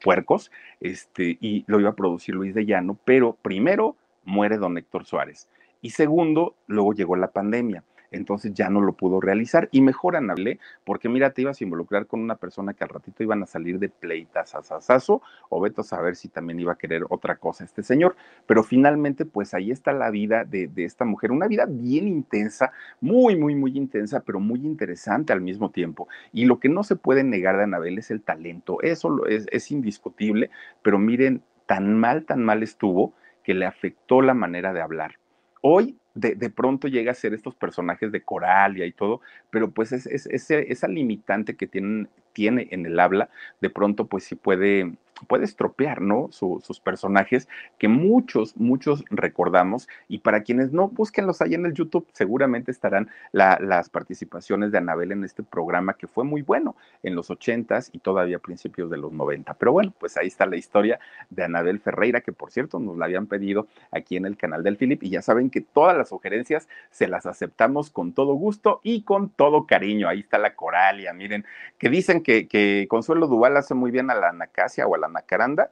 [0.02, 5.04] puercos, este, y lo iba a producir Luis de Llano, pero primero muere don Héctor
[5.04, 5.48] Suárez,
[5.80, 7.82] y segundo, luego llegó la pandemia
[8.16, 9.68] entonces ya no lo pudo realizar.
[9.72, 13.22] Y mejor Anabel, porque mira, te ibas a involucrar con una persona que al ratito
[13.22, 16.78] iban a salir de pleitas a sasazo, o vete a saber si también iba a
[16.78, 18.16] querer otra cosa este señor.
[18.46, 22.72] Pero finalmente, pues ahí está la vida de, de esta mujer, una vida bien intensa,
[23.00, 26.08] muy, muy, muy intensa, pero muy interesante al mismo tiempo.
[26.32, 29.70] Y lo que no se puede negar de Anabel es el talento, eso es, es
[29.70, 30.50] indiscutible,
[30.82, 33.12] pero miren, tan mal, tan mal estuvo
[33.42, 35.18] que le afectó la manera de hablar.
[35.60, 39.92] Hoy de, de, pronto llega a ser estos personajes de Coralia y todo, pero pues
[39.92, 43.28] es, es, es esa limitante que tienen, tiene en el habla,
[43.60, 44.94] de pronto pues sí puede,
[45.28, 46.28] puede estropear, ¿no?
[46.30, 47.48] Su, sus personajes
[47.78, 53.08] que muchos, muchos recordamos y para quienes no, búsquenlos ahí en el YouTube, seguramente estarán
[53.32, 57.90] la, las participaciones de Anabel en este programa que fue muy bueno en los ochentas
[57.92, 59.54] y todavía principios de los 90.
[59.54, 60.98] Pero bueno, pues ahí está la historia
[61.30, 64.76] de Anabel Ferreira, que por cierto nos la habían pedido aquí en el canal del
[64.76, 69.02] Philip y ya saben que todas las sugerencias se las aceptamos con todo gusto y
[69.02, 70.08] con todo cariño.
[70.08, 71.44] Ahí está la Coralia, miren,
[71.78, 75.05] que dicen que, que Consuelo Duval hace muy bien a la Anacasia o a la
[75.08, 75.70] Nacaranda.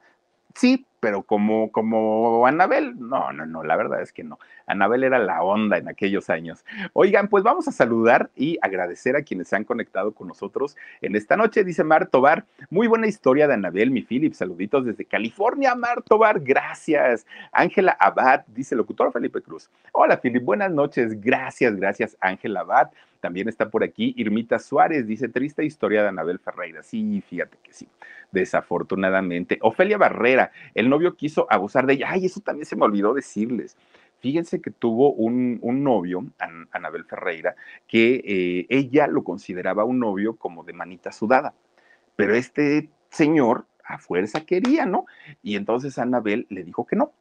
[0.55, 4.39] Sí, pero como, como Anabel, no, no, no, la verdad es que no.
[4.67, 6.65] Anabel era la onda en aquellos años.
[6.93, 11.17] Oigan, pues vamos a saludar y agradecer a quienes se han conectado con nosotros en
[11.17, 11.65] esta noche.
[11.65, 16.41] Dice Mar Tobar, muy buena historia de Anabel, mi Philip, saluditos desde California, Mar Tobar,
[16.41, 17.27] gracias.
[17.53, 19.69] Ángela Abad, dice locutor Felipe Cruz.
[19.93, 22.91] Hola Philip, buenas noches, gracias, gracias Ángela Abad.
[23.25, 26.83] También está por aquí Irmita Suárez, dice triste historia de Anabel Ferreira.
[26.83, 27.89] Sí, fíjate que sí,
[28.31, 29.57] desafortunadamente.
[29.63, 32.09] Ofelia Barrera, el novio quiso abusar de ella.
[32.11, 33.79] Ay, eso también se me olvidó decirles.
[34.19, 37.57] Fíjense que tuvo un, un novio, An Anabel Ferreira,
[37.89, 41.55] que eh, ella lo consideraba un novio como de manita sudada.
[42.17, 45.07] Pero este señor a fuerza quería, ¿no?
[45.43, 47.13] Y entonces Anabel le dijo que no.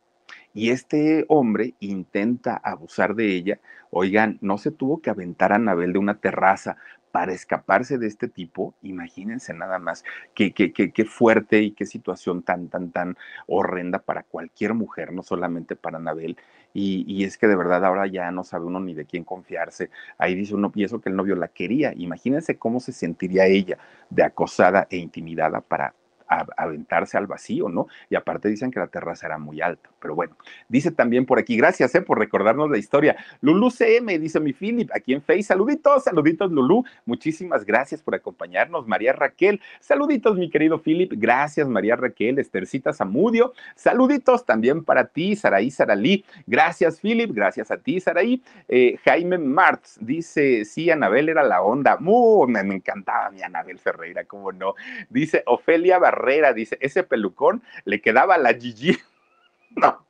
[0.53, 3.59] Y este hombre intenta abusar de ella.
[3.89, 6.77] Oigan, no se tuvo que aventar a Anabel de una terraza
[7.13, 11.85] para escaparse de este tipo, imagínense nada más qué, qué, qué, qué, fuerte y qué
[11.85, 16.37] situación tan, tan, tan horrenda para cualquier mujer, no solamente para Anabel.
[16.73, 19.91] Y, y, es que de verdad ahora ya no sabe uno ni de quién confiarse.
[20.17, 21.93] Ahí dice uno, y eso que el novio la quería.
[21.95, 23.77] Imagínense cómo se sentiría ella
[24.09, 25.93] de acosada e intimidada para
[26.27, 27.87] a, aventarse al vacío, ¿no?
[28.09, 30.35] Y aparte dicen que la terraza era muy alta, pero bueno,
[30.69, 32.01] dice también por aquí, gracias, ¿eh?
[32.01, 33.15] Por recordarnos la historia.
[33.41, 38.87] Lulu CM, dice mi Philip, aquí en Face, saluditos, saluditos Lulu, muchísimas gracias por acompañarnos,
[38.87, 45.35] María Raquel, saluditos mi querido Philip, gracias María Raquel, Estercita Zamudio, saluditos también para ti,
[45.35, 51.43] Saraí Saralí, gracias Philip, gracias a ti, Saraí, eh, Jaime Martz, dice, sí, Anabel era
[51.43, 54.75] la onda, muy, me, me encantaba mi Anabel Ferreira, cómo no,
[55.09, 56.12] dice Ofelia Barrera,
[56.53, 58.97] dice, ese pelucón le quedaba la Gigi.
[59.75, 60.05] no.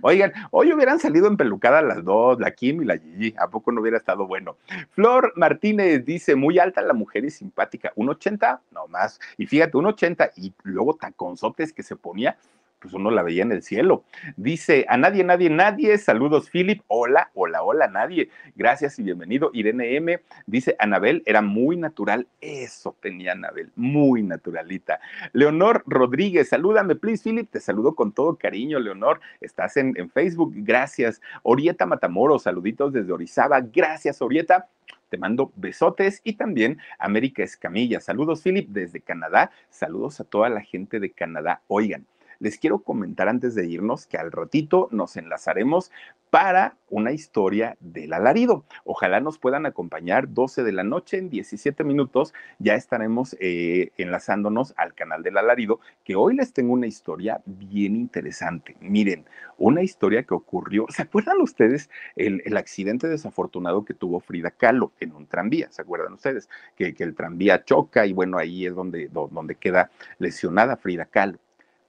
[0.00, 3.82] Oigan, hoy hubieran salido empelucadas las dos, la Kim y la Gigi, ¿a poco no
[3.82, 4.56] hubiera estado bueno?
[4.90, 9.76] Flor Martínez dice, muy alta la mujer y simpática, un 80, no más, y fíjate,
[9.76, 12.38] un 80 y luego taconzotes que se ponía,
[12.78, 14.04] pues uno la veía en el cielo.
[14.36, 19.50] Dice, a nadie, nadie, nadie, saludos Philip, hola, hola, hola, nadie, gracias y bienvenido.
[19.52, 25.00] Irene M dice, Anabel era muy natural, eso tenía Anabel, muy naturalita.
[25.32, 30.52] Leonor Rodríguez, salúdame, please, Philip, te saludo con todo cariño, Leonor, estás en, en Facebook,
[30.56, 31.20] gracias.
[31.42, 34.68] Orieta Matamoros, saluditos desde Orizaba, gracias, Orieta.
[35.08, 38.00] Te mando besotes y también América Escamilla.
[38.00, 39.52] Saludos, Philip, desde Canadá.
[39.70, 41.60] Saludos a toda la gente de Canadá.
[41.68, 42.04] Oigan,
[42.38, 45.90] les quiero comentar antes de irnos que al ratito nos enlazaremos
[46.30, 48.64] para una historia del alarido.
[48.84, 52.34] Ojalá nos puedan acompañar 12 de la noche en 17 minutos.
[52.58, 57.96] Ya estaremos eh, enlazándonos al canal del alarido, que hoy les tengo una historia bien
[57.96, 58.76] interesante.
[58.80, 59.24] Miren,
[59.58, 60.86] una historia que ocurrió.
[60.88, 65.70] ¿Se acuerdan ustedes el, el accidente desafortunado que tuvo Frida Kahlo en un tranvía?
[65.70, 66.48] ¿Se acuerdan ustedes?
[66.76, 71.38] Que, que el tranvía choca y bueno, ahí es donde, donde queda lesionada Frida Kahlo.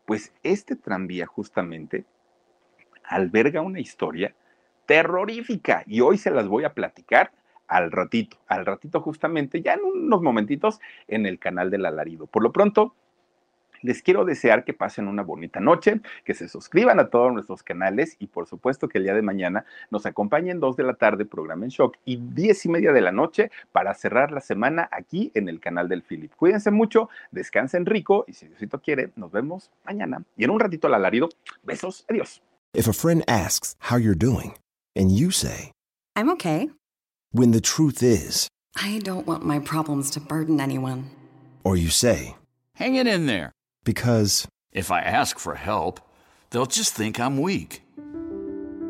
[0.08, 2.06] Pues este tranvía justamente
[3.04, 4.34] alberga una historia
[4.86, 7.34] terrorífica y hoy se las voy a platicar
[7.68, 10.80] al ratito, al ratito justamente, ya en unos momentitos
[11.10, 12.26] en el canal del alarido.
[12.26, 12.96] Por lo pronto,
[13.82, 18.16] les quiero desear que pasen una bonita noche, que se suscriban a todos nuestros canales
[18.20, 21.66] y por supuesto que el día de mañana nos acompañen dos de la tarde, programa
[21.66, 25.50] en shock, y diez y media de la noche para cerrar la semana aquí en
[25.50, 26.34] el canal del Philip.
[26.36, 30.24] Cuídense mucho, descansen rico y si Diosito quiere, nos vemos mañana.
[30.36, 31.30] Y en un ratito al alarido,
[31.64, 32.42] besos, adiós.
[32.74, 34.54] If a friend asks how you're doing,
[34.96, 35.72] and you say,
[36.16, 36.70] I'm okay.
[37.32, 41.10] when the truth is, I don't want my problems to burden anyone.
[41.64, 42.36] or you say,
[42.76, 43.52] Hang it in there.
[43.88, 46.02] Because, If I ask for help,
[46.50, 47.82] they'll just think I'm weak.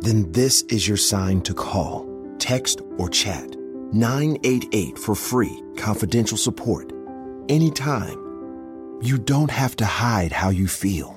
[0.02, 2.06] then this is your sign to call,
[2.40, 3.56] text, or chat
[3.94, 6.92] 988 for free, confidential support.
[7.48, 8.18] Anytime.
[9.02, 11.17] You don't have to hide how you feel.